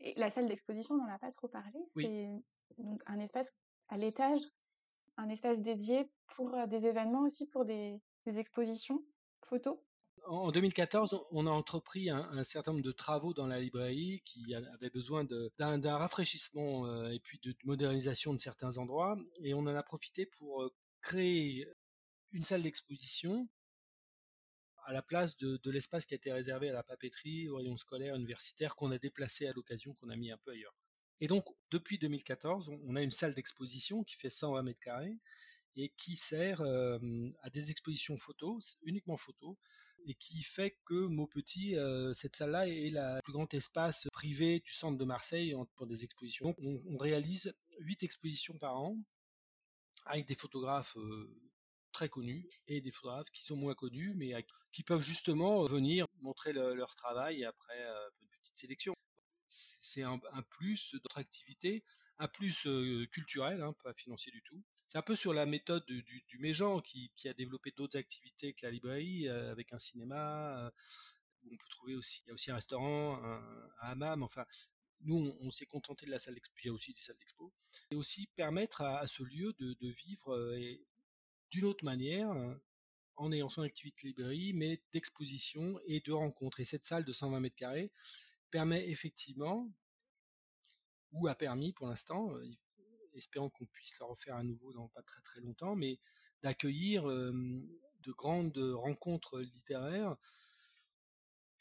Et 0.00 0.14
la 0.16 0.30
salle 0.30 0.46
d'exposition, 0.48 0.94
on 0.94 0.98
n'en 0.98 1.12
a 1.12 1.18
pas 1.18 1.32
trop 1.32 1.48
parlé. 1.48 1.78
C'est 1.88 2.28
donc 2.78 3.02
un 3.06 3.18
espace 3.18 3.58
à 3.88 3.98
l'étage 3.98 4.42
un 5.16 5.28
espace 5.28 5.60
dédié 5.60 6.08
pour 6.28 6.54
des 6.68 6.86
événements 6.86 7.22
aussi, 7.22 7.46
pour 7.46 7.64
des, 7.64 8.00
expositions 8.26 9.04
photos? 9.42 9.78
En 10.26 10.50
2014, 10.50 11.26
on 11.30 11.46
a 11.46 11.50
entrepris 11.50 12.10
un, 12.10 12.42
certain 12.42 12.72
nombre 12.72 12.84
de 12.84 12.90
travaux 12.90 13.32
dans 13.32 13.46
la 13.46 13.60
librairie 13.60 14.22
qui 14.24 14.54
avaient 14.54 14.90
besoin 14.90 15.24
d'un 15.24 15.96
rafraîchissement 15.96 17.08
et 17.08 17.20
puis 17.20 17.38
de, 17.44 17.54
modernisation 17.64 18.34
de 18.34 18.40
certains 18.40 18.78
endroits. 18.78 19.16
Et 19.44 19.54
on 19.54 19.60
en 19.60 19.76
a 19.76 19.82
profité 19.84 20.26
pour 20.26 20.68
créer 21.00 21.68
une 22.32 22.42
salle 22.42 22.62
d'exposition 22.62 23.48
à 24.86 24.92
la 24.92 25.02
place 25.02 25.36
de, 25.36 25.58
de 25.62 25.70
l'espace 25.70 26.06
qui 26.06 26.14
a 26.14 26.16
été 26.16 26.32
réservé 26.32 26.70
à 26.70 26.72
la 26.72 26.82
papeterie, 26.82 27.48
au 27.48 27.56
rayon 27.56 27.76
scolaire, 27.76 28.16
universitaire, 28.16 28.74
qu'on 28.74 28.90
a 28.90 28.98
déplacé 28.98 29.46
à 29.46 29.52
l'occasion, 29.52 29.94
qu'on 29.94 30.10
a 30.10 30.16
mis 30.16 30.32
un 30.32 30.38
peu 30.38 30.52
ailleurs. 30.52 30.74
Et 31.20 31.28
donc, 31.28 31.46
depuis 31.70 31.98
2014, 31.98 32.72
on 32.84 32.96
a 32.96 33.02
une 33.02 33.10
salle 33.10 33.34
d'exposition 33.34 34.04
qui 34.04 34.16
fait 34.16 34.30
120 34.30 34.62
mètres 34.62 34.80
carrés 34.80 35.16
et 35.76 35.90
qui 35.96 36.16
sert 36.16 36.62
à 36.62 37.50
des 37.50 37.70
expositions 37.70 38.16
photos, 38.16 38.78
uniquement 38.82 39.16
photos, 39.16 39.56
et 40.06 40.14
qui 40.14 40.42
fait 40.42 40.78
que 40.84 41.06
Maupetit, 41.06 41.76
cette 42.14 42.36
salle-là 42.36 42.68
est 42.68 42.90
le 42.90 43.20
plus 43.22 43.32
grand 43.32 43.52
espace 43.52 44.06
privé 44.12 44.60
du 44.60 44.72
centre 44.72 44.98
de 44.98 45.04
Marseille 45.04 45.54
pour 45.74 45.86
des 45.86 46.04
expositions. 46.04 46.46
Donc, 46.46 46.80
on, 46.86 46.96
réalise 46.96 47.54
8 47.80 48.02
expositions 48.04 48.58
par 48.58 48.76
an 48.76 48.96
avec 50.06 50.26
des 50.26 50.34
photographes 50.34 50.96
très 51.92 52.08
connus 52.08 52.48
et 52.68 52.80
des 52.80 52.90
photographes 52.90 53.30
qui 53.30 53.42
sont 53.42 53.56
moins 53.56 53.74
connus, 53.74 54.14
mais 54.16 54.34
qui 54.72 54.82
peuvent 54.82 55.02
justement 55.02 55.64
venir 55.64 56.06
montrer 56.20 56.52
leur 56.52 56.94
travail 56.94 57.44
après 57.44 57.82
une 58.22 58.28
petite 58.40 58.56
sélection 58.56 58.94
c'est 59.96 60.02
un, 60.02 60.20
plus 60.50 60.94
d'autres 60.94 61.18
activités, 61.18 61.82
un 62.18 62.28
plus 62.28 62.68
culturel, 63.10 63.62
hein, 63.62 63.74
pas 63.82 63.94
financier 63.94 64.30
du 64.30 64.42
tout. 64.42 64.62
C'est 64.86 64.98
un 64.98 65.02
peu 65.02 65.16
sur 65.16 65.32
la 65.32 65.46
méthode 65.46 65.86
du, 65.86 66.02
du, 66.02 66.38
Méjean 66.38 66.82
qui, 66.82 67.10
a 67.24 67.32
développé 67.32 67.72
d'autres 67.74 67.98
activités 67.98 68.52
que 68.52 68.66
la 68.66 68.70
librairie, 68.70 69.28
avec 69.28 69.72
un 69.72 69.78
cinéma. 69.78 70.70
où 71.44 71.54
on 71.54 71.56
peut 71.56 71.68
trouver 71.70 71.94
aussi, 71.94 72.22
il 72.24 72.28
y 72.28 72.30
a 72.30 72.34
aussi 72.34 72.50
un 72.50 72.56
restaurant, 72.56 73.22
un, 73.24 73.68
hammam. 73.78 74.22
Enfin, 74.22 74.44
nous, 75.00 75.34
on, 75.40 75.50
s'est 75.50 75.66
contenté 75.66 76.04
de 76.04 76.10
la 76.10 76.18
salle 76.18 76.34
d'expo. 76.34 76.54
Il 76.62 76.66
y 76.66 76.70
a 76.70 76.74
aussi 76.74 76.92
des 76.92 77.00
salles 77.00 77.16
d'expo. 77.16 77.54
Et 77.90 77.96
aussi 77.96 78.26
permettre 78.36 78.82
à, 78.82 79.06
ce 79.06 79.22
lieu 79.22 79.54
de, 79.58 79.88
vivre 79.88 80.56
d'une 81.50 81.64
autre 81.64 81.86
manière, 81.86 82.30
en 83.16 83.32
ayant 83.32 83.48
son 83.48 83.62
activité 83.62 84.08
librairie, 84.08 84.52
mais 84.52 84.82
d'exposition 84.92 85.80
et 85.86 86.00
de 86.00 86.12
rencontres. 86.12 86.60
Et 86.60 86.64
cette 86.64 86.84
salle 86.84 87.04
de 87.04 87.14
120 87.14 87.40
mètres 87.40 87.56
carrés, 87.56 87.90
permet 88.50 88.88
effectivement, 88.88 89.70
ou 91.16 91.28
a 91.28 91.34
permis 91.34 91.72
pour 91.72 91.88
l'instant, 91.88 92.34
euh, 92.34 92.48
espérons 93.14 93.50
qu'on 93.50 93.66
puisse 93.66 93.98
le 93.98 94.06
refaire 94.06 94.36
à 94.36 94.42
nouveau 94.42 94.72
dans 94.72 94.88
pas 94.88 95.02
très 95.02 95.20
très 95.22 95.40
longtemps, 95.40 95.74
mais 95.74 95.98
d'accueillir 96.42 97.06
de 97.06 98.12
grandes 98.12 98.58
rencontres 98.58 99.40
littéraires 99.40 100.16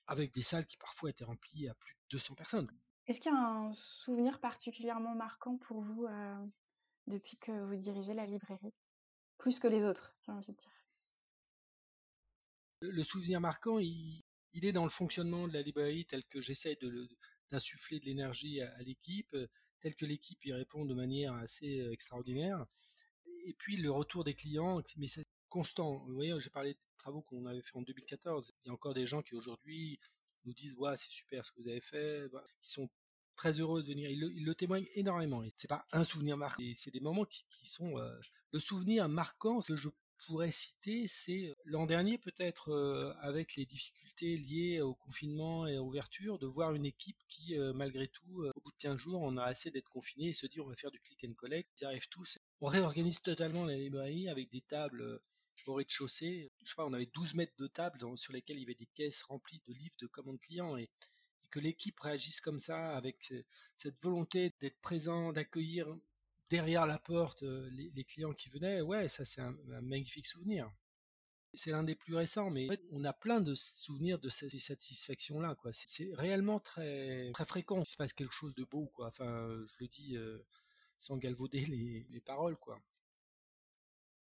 avec 0.08 0.34
des 0.34 0.42
salles 0.42 0.66
qui 0.66 0.78
parfois 0.78 1.10
étaient 1.10 1.24
remplies 1.24 1.68
à 1.68 1.74
plus 1.76 1.94
de 1.94 2.18
200 2.18 2.36
personnes. 2.36 2.70
Est-ce 3.08 3.20
qu'il 3.20 3.32
y 3.32 3.36
a 3.36 3.40
un 3.40 3.74
souvenir 3.74 4.40
particulièrement 4.40 5.16
marquant 5.16 5.58
pour 5.58 5.82
vous 5.82 6.06
euh, 6.06 6.46
depuis 7.08 7.38
que 7.38 7.52
vous 7.66 7.76
dirigez 7.76 8.14
la 8.14 8.26
librairie? 8.26 8.74
Plus 9.38 9.60
que 9.60 9.68
les 9.68 9.86
autres, 9.86 10.16
j'ai 10.26 10.32
envie 10.32 10.54
de 10.54 10.58
dire. 10.58 10.72
Le 12.82 13.04
souvenir 13.04 13.42
marquant, 13.42 13.80
il, 13.80 14.24
il 14.54 14.66
est 14.66 14.72
dans 14.72 14.84
le 14.84 14.90
fonctionnement 14.90 15.48
de 15.48 15.54
la 15.54 15.62
librairie 15.62 16.06
tel 16.06 16.24
que 16.26 16.42
j'essaie 16.42 16.76
d'insuffler 17.52 18.00
de 18.00 18.06
l'énergie 18.06 18.62
à, 18.62 18.82
l'équipe, 18.82 19.34
euh, 19.34 19.48
tel 19.82 19.96
que 19.96 20.06
l'équipe 20.06 20.44
y 20.46 20.54
répond 20.54 20.86
de 20.86 20.94
manière 20.94 21.34
assez 21.34 21.80
euh, 21.80 21.92
extraordinaire. 21.92 22.66
Et 23.46 23.54
puis 23.54 23.78
le 23.78 23.92
retour 23.92 24.24
des 24.24 24.34
clients, 24.34 24.82
mais 24.98 25.08
c'est 25.08 25.26
constant. 25.50 26.04
Vous 26.08 26.16
voyez, 26.16 26.34
j'ai 26.40 26.50
parlé 26.50 26.74
des 26.74 26.80
travaux 26.98 27.22
qu'on 27.22 27.46
avait 27.46 27.62
fait 27.62 27.78
en 27.78 27.82
2014. 27.82 28.54
Il 28.64 28.68
y 28.68 28.70
a 28.70 28.74
encore 28.74 28.94
des 28.94 29.06
gens 29.06 29.22
qui 29.22 29.36
aujourd'hui 29.36 30.00
nous 30.46 30.54
disent 30.54 30.76
ouais 30.78 30.98
c'est 30.98 31.12
super 31.12 31.46
ce 31.46 31.52
que 31.52 31.62
vous 31.62 31.68
avez 31.68 31.82
fait, 31.82 32.26
ils 32.26 32.70
sont 32.70 32.90
très 33.36 33.60
heureux 33.60 33.84
de 33.84 33.88
venir. 33.88 34.10
Ils 34.10 34.44
le, 34.44 34.56
témoignent 34.56 34.88
énormément. 34.96 35.44
C'est 35.58 35.68
pas 35.68 35.86
un 35.92 36.04
souvenir 36.04 36.38
marquant, 36.38 36.64
c'est 36.74 36.92
des 36.92 37.00
moments 37.00 37.26
qui, 37.26 37.46
sont 37.68 37.98
euh, 38.00 38.20
le 38.52 38.60
souvenir 38.60 39.08
marquant. 39.10 39.60
que 39.60 39.76
je 39.76 39.90
pourrais 40.26 40.52
citer, 40.52 41.08
c'est 41.08 41.54
l'an 41.66 41.86
dernier 41.86 42.18
peut-être 42.18 43.16
avec 43.22 43.56
les 43.56 43.66
difficultés 43.66 44.38
liées 44.38 44.82
au 44.82 44.96
confinement 44.96 45.68
et 45.68 45.74
à 45.74 45.78
l'ouverture, 45.78 46.40
de 46.40 46.48
voir 46.48 46.74
une 46.74 46.86
équipe 46.86 47.20
qui, 47.28 47.56
malgré 47.74 48.08
tout, 48.08 48.46
au 48.46 48.62
bout 48.62 48.72
de 48.72 48.78
15 48.80 48.98
jours, 48.98 49.22
on 49.22 49.38
a 49.38 49.44
assez 49.44 49.72
d'être 49.72 49.90
confiné 49.90 50.30
et 50.30 50.34
se 50.34 50.48
dit 50.48 50.60
on 50.62 50.68
va 50.68 50.76
faire 50.76 50.92
du 50.92 51.00
click 51.00 51.26
and 51.28 51.34
collect. 51.34 51.70
Ils 51.82 51.86
arrivent 51.86 52.10
tous. 52.10 52.40
On 52.62 52.68
réorganise 52.68 53.22
totalement 53.22 53.66
la 53.66 53.76
librairie 53.76 54.30
avec 54.30 54.50
des 54.52 54.62
tables 54.62 55.20
au 55.68 55.74
rez-de-chaussée. 55.74 56.52
Je 56.62 56.70
sais 56.70 56.76
pas, 56.76 56.86
on 56.86 56.94
avait 56.94 57.10
12 57.14 57.36
mètres 57.36 57.56
de 57.58 57.68
tables 57.68 58.00
sur 58.18 58.34
lesquelles 58.34 58.58
il 58.58 58.62
y 58.62 58.66
avait 58.66 58.76
des 58.76 58.90
caisses 58.94 59.24
remplies 59.24 59.62
de 59.68 59.74
livres 59.74 59.96
de 60.00 60.08
commandes 60.08 60.40
clients 60.40 60.78
et, 60.78 60.90
que 61.52 61.60
l'équipe 61.60 61.98
réagisse 62.02 62.42
comme 62.42 62.60
ça 62.60 62.98
avec 62.98 63.34
cette 63.78 64.04
volonté 64.04 64.52
d'être 64.60 64.80
présent, 64.82 65.32
d'accueillir 65.32 65.88
derrière 66.50 66.86
la 66.86 67.00
porte 67.00 67.44
les, 67.44 68.04
clients 68.04 68.34
qui 68.34 68.50
venaient, 68.50 68.82
ouais, 68.82 69.08
ça 69.08 69.26
c'est 69.26 69.42
un, 69.42 69.56
magnifique 69.82 70.28
souvenir. 70.28 70.72
C'est 71.54 71.72
l'un 71.72 71.84
des 71.84 71.96
plus 71.96 72.16
récents, 72.16 72.50
mais 72.50 72.68
on 72.92 73.06
a 73.06 73.14
plein 73.14 73.40
de 73.40 73.56
souvenirs 73.56 74.20
de 74.20 74.30
ces 74.30 74.50
satisfactions-là, 74.60 75.56
quoi. 75.56 75.72
C'est 75.74 76.10
réellement 76.14 76.60
très 76.60 77.32
très 77.34 77.46
fréquent. 77.46 77.80
Il 77.80 77.86
se 77.86 77.96
passe 77.96 78.12
quelque 78.12 78.34
chose 78.34 78.54
de 78.56 78.66
beau, 78.66 78.88
quoi. 78.88 79.08
Enfin, 79.08 79.48
je 79.66 79.74
le 79.80 79.88
dis 79.88 80.18
sans 81.00 81.18
galvauder 81.18 81.62
les, 82.10 82.22
paroles, 82.22 82.58
quoi. 82.58 82.82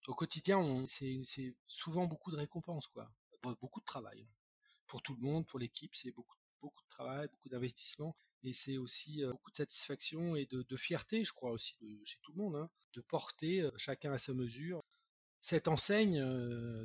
Au 0.09 0.14
quotidien, 0.14 0.85
c'est 0.88 1.55
souvent 1.68 2.07
beaucoup 2.07 2.33
de 2.33 2.37
récompenses, 2.37 2.88
quoi. 2.88 3.09
Beaucoup 3.61 3.81
de 3.81 3.87
travail 3.87 4.27
pour 4.88 5.01
tout 5.01 5.14
le 5.14 5.22
monde, 5.22 5.46
pour 5.46 5.61
l'équipe, 5.61 5.94
c'est 5.94 6.11
beaucoup 6.11 6.37
beaucoup 6.62 6.83
de 6.85 6.88
travail, 6.88 7.29
beaucoup 7.29 7.48
d'investissement 7.48 8.16
et 8.43 8.53
c'est 8.53 8.77
aussi 8.77 9.23
beaucoup 9.25 9.51
de 9.51 9.57
satisfaction 9.57 10.37
et 10.37 10.47
de, 10.47 10.77
fierté, 10.77 11.25
je 11.25 11.33
crois 11.33 11.53
aussi, 11.53 12.01
chez 12.05 12.19
tout 12.23 12.33
le 12.33 12.43
monde, 12.43 12.57
hein, 12.57 12.71
de 12.95 13.01
porter 13.01 13.69
chacun 13.77 14.13
à 14.13 14.19
sa 14.19 14.35
mesure 14.35 14.83
cette 15.43 15.67
enseigne 15.67 16.25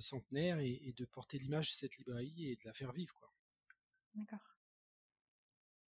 centenaire 0.01 0.57
et, 0.59 0.93
de 0.97 1.05
porter 1.05 1.37
l'image 1.37 1.69
de 1.69 1.75
cette 1.75 1.95
librairie 1.97 2.51
et 2.51 2.55
de 2.55 2.65
la 2.65 2.73
faire 2.73 2.91
vivre. 2.91 3.15
D'accord. 4.15 4.57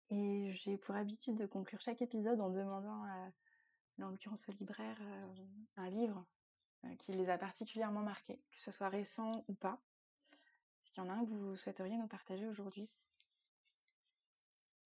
Et 0.09 0.51
j'ai 0.51 0.77
pour 0.77 0.95
habitude 0.95 1.35
de 1.35 1.45
conclure 1.45 1.79
chaque 1.79 2.01
épisode 2.01 2.41
en 2.41 2.49
demandant, 2.49 3.05
en 4.01 4.09
l'occurrence 4.09 4.49
au 4.49 4.51
libraire, 4.51 4.99
un 5.77 5.89
livre 5.89 6.25
qui 6.99 7.13
les 7.13 7.29
a 7.29 7.37
particulièrement 7.37 8.01
marqués, 8.01 8.41
que 8.51 8.61
ce 8.61 8.71
soit 8.71 8.89
récent 8.89 9.45
ou 9.47 9.53
pas 9.53 9.81
Est-ce 10.81 10.91
qu'il 10.91 11.03
y 11.03 11.07
en 11.07 11.09
a 11.09 11.13
un 11.13 11.25
que 11.25 11.31
vous 11.31 11.55
souhaiteriez 11.55 11.97
nous 11.97 12.07
partager 12.07 12.45
aujourd'hui? 12.45 12.89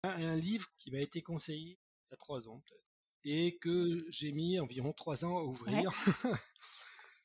Un, 0.03 0.35
livre 0.35 0.67
qui 0.77 0.91
m'a 0.91 0.99
été 0.99 1.21
conseillé 1.21 1.79
il 2.07 2.12
y 2.12 2.13
a 2.13 2.17
trois 2.17 2.47
ans 2.47 2.59
peut-être, 2.59 2.85
et 3.25 3.57
que 3.57 4.05
j'ai 4.09 4.31
mis 4.31 4.59
environ 4.59 4.93
trois 4.93 5.25
ans 5.25 5.38
à 5.38 5.43
ouvrir. 5.43 5.91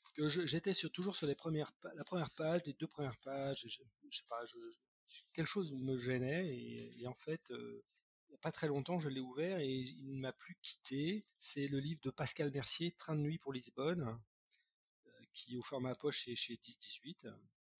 Parce 0.02 0.12
que 0.16 0.46
j'étais 0.46 0.72
sur, 0.72 0.92
toujours 0.92 1.16
sur 1.16 1.26
les 1.26 1.34
premières, 1.34 1.72
la 1.94 2.04
première 2.04 2.30
page, 2.30 2.62
les 2.66 2.74
deux 2.74 2.86
premières 2.86 3.18
pages, 3.20 3.62
je, 3.62 3.68
je 4.10 4.16
sais 4.18 4.24
pas, 4.28 4.44
je, 4.46 4.56
quelque 5.32 5.46
chose 5.46 5.72
me 5.72 5.98
gênait, 5.98 6.56
et, 6.56 7.06
en 7.06 7.14
fait, 7.14 7.50
euh, 7.50 7.84
il 8.28 8.32
n'y 8.32 8.36
a 8.36 8.38
pas 8.38 8.52
très 8.52 8.68
longtemps, 8.68 9.00
je 9.00 9.08
l'ai 9.08 9.20
ouvert 9.20 9.58
et 9.58 9.72
il 9.72 10.14
ne 10.14 10.20
m'a 10.20 10.32
plus 10.32 10.56
quitté. 10.62 11.24
C'est 11.38 11.68
le 11.68 11.78
livre 11.78 12.00
de 12.02 12.10
Pascal 12.10 12.50
Mercier, 12.50 12.92
Train 12.92 13.14
de 13.14 13.20
nuit 13.20 13.38
pour 13.38 13.52
Lisbonne, 13.52 14.20
euh, 15.06 15.10
qui 15.32 15.54
est 15.54 15.58
au 15.58 15.62
format 15.62 15.94
poche 15.94 16.24
chez, 16.24 16.36
chez 16.36 16.54
10-18 16.54 17.32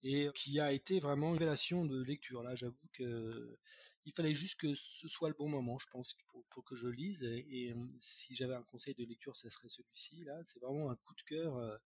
et 0.05 0.29
qui 0.35 0.61
a 0.61 0.71
été 0.71 1.01
vraiment 1.01 1.29
une 1.29 1.39
révélation 1.39 1.87
de 1.87 2.03
lecture. 2.03 2.43
Là, 2.43 2.55
j'avoue 2.55 2.89
que 2.93 3.59
il 4.05 4.13
fallait 4.13 4.35
juste 4.35 4.61
que 4.61 4.75
ce 4.75 5.09
soit 5.09 5.31
le 5.31 5.35
bon 5.35 5.49
moment, 5.49 5.79
je 5.79 5.87
pense, 5.91 6.15
pour, 6.51 6.65
que 6.65 6.77
je 6.77 6.89
lise. 6.89 7.25
Et, 7.25 7.75
si 8.01 8.35
j'avais 8.35 8.55
un 8.55 8.63
conseil 8.63 8.95
de 8.95 9.05
lecture, 9.05 9.35
ça 9.35 9.51
serait 9.51 9.71
celui-ci. 9.71 10.25
Là, 10.25 10.39
c'est 10.45 10.61
vraiment 10.61 10.91
un 10.91 10.97
coup 10.97 11.15
de 11.15 11.23
cœur 11.23 11.81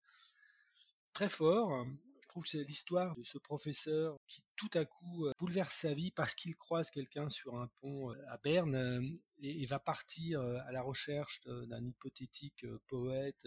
très 1.13 1.29
fort. 1.29 1.87
Je 2.21 2.29
trouve 2.29 2.43
que 2.43 2.51
c'est 2.51 2.65
l'histoire 2.65 3.15
de 3.15 3.23
ce 3.23 3.39
professeur 3.39 4.19
qui 4.27 4.43
tout 4.57 4.71
à 4.75 4.85
coup 4.85 5.29
bouleverse 5.39 5.75
sa 5.75 5.95
vie 5.95 6.11
parce 6.11 6.35
qu'il 6.35 6.57
croise 6.57 6.91
quelqu'un 6.91 7.31
sur 7.31 7.57
un 7.57 7.69
pont 7.81 8.11
à 8.29 8.37
Berne 8.39 9.17
et, 9.39 9.65
va 9.67 9.79
partir 9.79 10.41
à 10.41 10.73
la 10.73 10.83
recherche 10.83 11.41
d'un 11.47 11.85
hypothétique 11.87 12.67
poète 12.89 13.47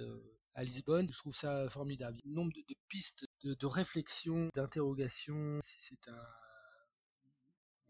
à 0.55 0.63
Lisbonne. 0.63 1.07
Je 1.11 1.17
trouve 1.17 1.35
ça 1.35 1.69
formidable. 1.69 2.19
Le 2.23 2.31
nombre 2.31 2.53
de, 2.53 2.75
pistes 2.87 3.25
de, 3.43 3.65
réflexion, 3.65 4.49
d'interrogation, 4.55 5.59
c'est 5.61 6.07
un 6.07 6.23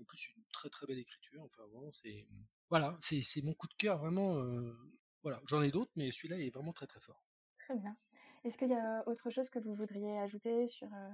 en 0.02 0.04
plus 0.06 0.30
une 0.36 0.44
très 0.52 0.70
très 0.70 0.86
belle 0.88 1.00
écriture. 1.00 1.44
Enfin 1.44 1.64
vraiment, 1.72 1.92
c'est 1.92 2.28
voilà, 2.70 2.98
c'est 3.02 3.42
mon 3.44 3.54
coup 3.54 3.68
de 3.68 3.74
cœur 3.76 4.00
vraiment. 4.00 4.38
Euh, 4.38 4.74
voilà, 5.24 5.42
j'en 5.46 5.62
ai 5.62 5.72
d'autres, 5.72 5.92
mais 5.96 6.12
celui-là 6.12 6.40
est 6.40 6.50
vraiment 6.50 6.74
très 6.74 6.88
très 6.88 7.00
fort. 7.00 7.24
Très 7.60 7.76
bien. 7.76 7.96
Est-ce 8.44 8.58
qu'il 8.58 8.70
y 8.70 8.76
a 8.76 9.04
autre 9.08 9.30
chose 9.30 9.50
que 9.50 9.60
vous 9.60 9.76
voudriez 9.76 10.18
ajouter 10.18 10.66
sur 10.66 10.92
euh, 10.94 11.10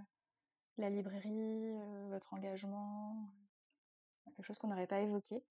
la 0.78 0.90
librairie, 0.90 1.76
euh, 1.76 2.08
votre 2.08 2.34
engagement, 2.34 3.30
quelque 4.24 4.44
chose 4.44 4.58
qu'on 4.58 4.70
n'aurait 4.70 4.88
pas 4.88 5.02
évoqué? 5.02 5.44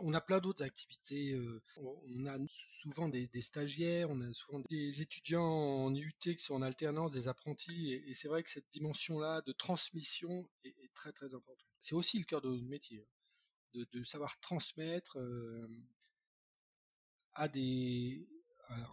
On 0.00 0.14
a 0.14 0.20
plein 0.20 0.40
d'autres 0.40 0.64
activités. 0.64 1.32
Euh, 1.32 1.62
on 1.76 2.26
a 2.26 2.36
souvent 2.48 3.08
des, 3.08 3.28
stagiaires, 3.40 4.10
on 4.10 4.20
a 4.20 4.32
souvent 4.32 4.60
des 4.68 5.02
étudiants 5.02 5.44
en 5.44 5.94
IUT 5.94 6.12
qui 6.20 6.38
sont 6.38 6.54
en 6.54 6.62
alternance, 6.62 7.12
des 7.12 7.28
apprentis, 7.28 7.92
et, 7.92 8.14
c'est 8.14 8.28
vrai 8.28 8.42
que 8.42 8.50
cette 8.50 8.70
dimension-là 8.72 9.42
de 9.42 9.52
transmission 9.52 10.48
est, 10.64 10.74
très 10.94 11.12
très 11.12 11.34
importante. 11.34 11.68
C'est 11.80 11.94
aussi 11.94 12.18
le 12.18 12.24
cœur 12.24 12.40
de 12.40 12.48
notre 12.48 12.64
métier, 12.64 13.06
hein, 13.76 13.84
de, 13.92 14.04
savoir 14.04 14.38
transmettre 14.40 15.18
euh, 15.18 15.68
à 17.34 17.48
des 17.48 18.26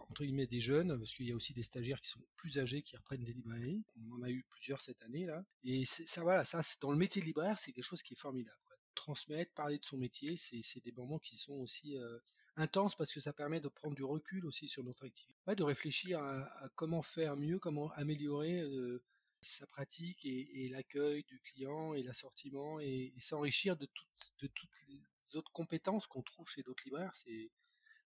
entre 0.08 0.22
guillemets 0.22 0.46
des 0.46 0.60
jeunes, 0.60 0.96
parce 0.96 1.14
qu'il 1.14 1.26
y 1.26 1.32
a 1.32 1.34
aussi 1.34 1.52
des 1.52 1.64
stagiaires 1.64 2.00
qui 2.00 2.08
sont 2.08 2.20
plus 2.36 2.60
âgés 2.60 2.82
qui 2.82 2.96
reprennent 2.96 3.24
des 3.24 3.32
librairies. 3.32 3.82
On 4.08 4.14
en 4.14 4.22
a 4.22 4.30
eu 4.30 4.44
plusieurs 4.50 4.80
cette 4.80 5.02
année 5.02 5.26
là, 5.26 5.44
et 5.64 5.84
ça 5.84 6.22
voilà, 6.22 6.44
ça 6.44 6.60
dans 6.80 6.92
le 6.92 6.96
métier 6.96 7.20
de 7.20 7.26
libraire, 7.26 7.58
c'est 7.58 7.72
quelque 7.72 7.84
chose 7.84 8.02
qui 8.02 8.14
est 8.14 8.20
formidable 8.20 8.56
transmettre, 8.94 9.52
parler 9.54 9.78
de 9.78 9.84
son 9.84 9.96
métier, 9.96 10.36
c'est 10.36 10.82
des 10.84 10.92
moments 10.92 11.18
qui 11.18 11.36
sont 11.36 11.54
aussi 11.54 11.96
euh, 11.96 12.18
intenses 12.56 12.96
parce 12.96 13.12
que 13.12 13.20
ça 13.20 13.32
permet 13.32 13.60
de 13.60 13.68
prendre 13.68 13.94
du 13.94 14.04
recul 14.04 14.46
aussi 14.46 14.68
sur 14.68 14.84
notre 14.84 15.04
activité, 15.04 15.54
de 15.54 15.62
réfléchir 15.62 16.20
à, 16.20 16.68
comment 16.76 17.02
faire 17.02 17.36
mieux, 17.36 17.58
comment 17.58 17.90
améliorer 17.92 18.60
euh, 18.60 19.02
sa 19.40 19.66
pratique 19.66 20.24
et, 20.24 20.68
l'accueil 20.70 21.24
du 21.24 21.40
client 21.40 21.94
et 21.94 22.02
l'assortiment 22.02 22.80
et, 22.80 23.12
s'enrichir 23.18 23.76
de 23.76 23.86
toutes, 23.86 24.68
les 24.88 25.36
autres 25.36 25.52
compétences 25.52 26.06
qu'on 26.06 26.22
trouve 26.22 26.48
chez 26.48 26.62
d'autres 26.62 26.84
libraires. 26.84 27.14
C'est 27.14 27.50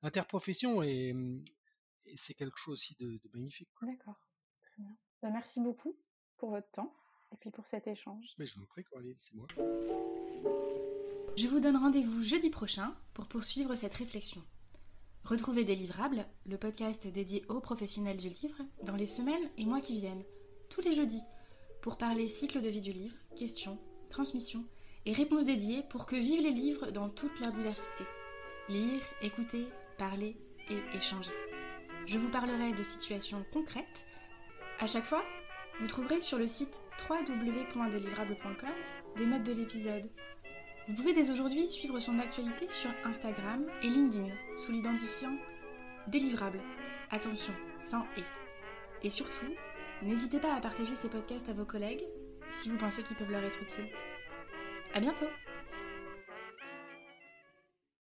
l'interprofession 0.02 0.82
et, 0.82 1.14
c'est 2.16 2.34
quelque 2.34 2.58
chose 2.58 2.74
aussi 2.74 2.96
de, 2.96 3.20
magnifique. 3.34 3.70
D'accord, 3.82 4.20
très 4.62 4.82
bien. 4.82 4.98
Bah, 5.22 5.30
merci 5.30 5.60
beaucoup 5.60 6.00
pour 6.38 6.52
votre 6.52 6.72
temps 6.72 6.96
et 7.32 7.38
puis 7.38 7.52
pour 7.52 7.66
cet 7.66 7.88
échange. 7.88 8.26
Mais 8.38 8.46
je 8.46 8.56
vous 8.56 8.64
en 8.64 8.66
prie, 8.66 8.84
Coraline, 8.84 9.16
c'est 9.20 9.36
moi. 9.36 9.48
Je 11.36 11.48
vous 11.48 11.60
donne 11.60 11.78
rendez-vous 11.78 12.24
jeudi 12.24 12.50
prochain 12.50 12.96
pour 13.14 13.28
poursuivre 13.28 13.76
cette 13.76 13.94
réflexion. 13.94 14.42
Retrouvez 15.24 15.66
Délivrable, 15.66 16.26
le 16.46 16.58
podcast 16.58 17.06
dédié 17.06 17.44
aux 17.50 17.60
professionnels 17.60 18.18
du 18.18 18.30
livre, 18.30 18.62
dans 18.84 18.96
les 18.96 19.08
semaines 19.08 19.50
et 19.58 19.66
mois 19.66 19.82
qui 19.82 19.96
viennent, 19.96 20.24
tous 20.70 20.82
les 20.82 20.94
jeudis, 20.94 21.24
pour 21.82 21.98
parler 21.98 22.30
cycle 22.30 22.62
de 22.62 22.70
vie 22.70 22.82
du 22.82 22.92
livre, 22.92 23.16
questions, 23.36 23.78
transmission 24.10 24.66
et 25.06 25.14
réponses 25.14 25.46
dédiées 25.46 25.84
pour 25.90 26.06
que 26.06 26.16
vivent 26.16 26.42
les 26.42 26.52
livres 26.52 26.92
dans 26.92 27.10
toute 27.10 27.40
leur 27.40 27.52
diversité. 27.52 28.04
Lire, 28.70 29.02
écouter, 29.22 29.68
parler 29.98 30.38
et 30.70 30.98
échanger. 30.98 31.32
Je 32.06 32.18
vous 32.18 32.30
parlerai 32.30 32.72
de 32.74 32.84
situations 32.84 33.46
concrètes. 33.52 34.06
À 34.80 34.88
chaque 34.88 35.06
fois, 35.06 35.24
vous 35.80 35.88
trouverez 35.88 36.22
sur 36.22 36.38
le 36.38 36.48
site 36.48 36.82
www.délivrable.com 37.10 38.70
des 39.16 39.26
notes 39.26 39.44
de 39.44 39.54
l'épisode 39.54 40.10
vous 40.88 40.94
pouvez 40.94 41.12
dès 41.12 41.32
aujourd'hui 41.32 41.68
suivre 41.68 42.00
son 42.00 42.18
actualité 42.18 42.70
sur 42.70 42.90
Instagram 43.04 43.66
et 43.84 43.90
LinkedIn 43.90 44.34
sous 44.56 44.72
l'identifiant 44.72 45.36
délivrable. 46.08 46.62
Attention, 47.12 47.54
sans 47.86 48.04
et. 48.16 48.24
Et 49.06 49.10
surtout, 49.10 49.54
n'hésitez 50.02 50.40
pas 50.40 50.56
à 50.56 50.62
partager 50.62 50.96
ces 50.96 51.10
podcasts 51.10 51.50
à 51.50 51.54
vos 51.54 51.66
collègues 51.66 52.06
si 52.52 52.70
vous 52.70 52.78
pensez 52.78 53.04
qu'ils 53.04 53.18
peuvent 53.18 53.32
leur 53.32 53.44
être 53.44 53.62
utiles. 53.62 53.90
À 54.94 55.02
bientôt! 55.02 55.28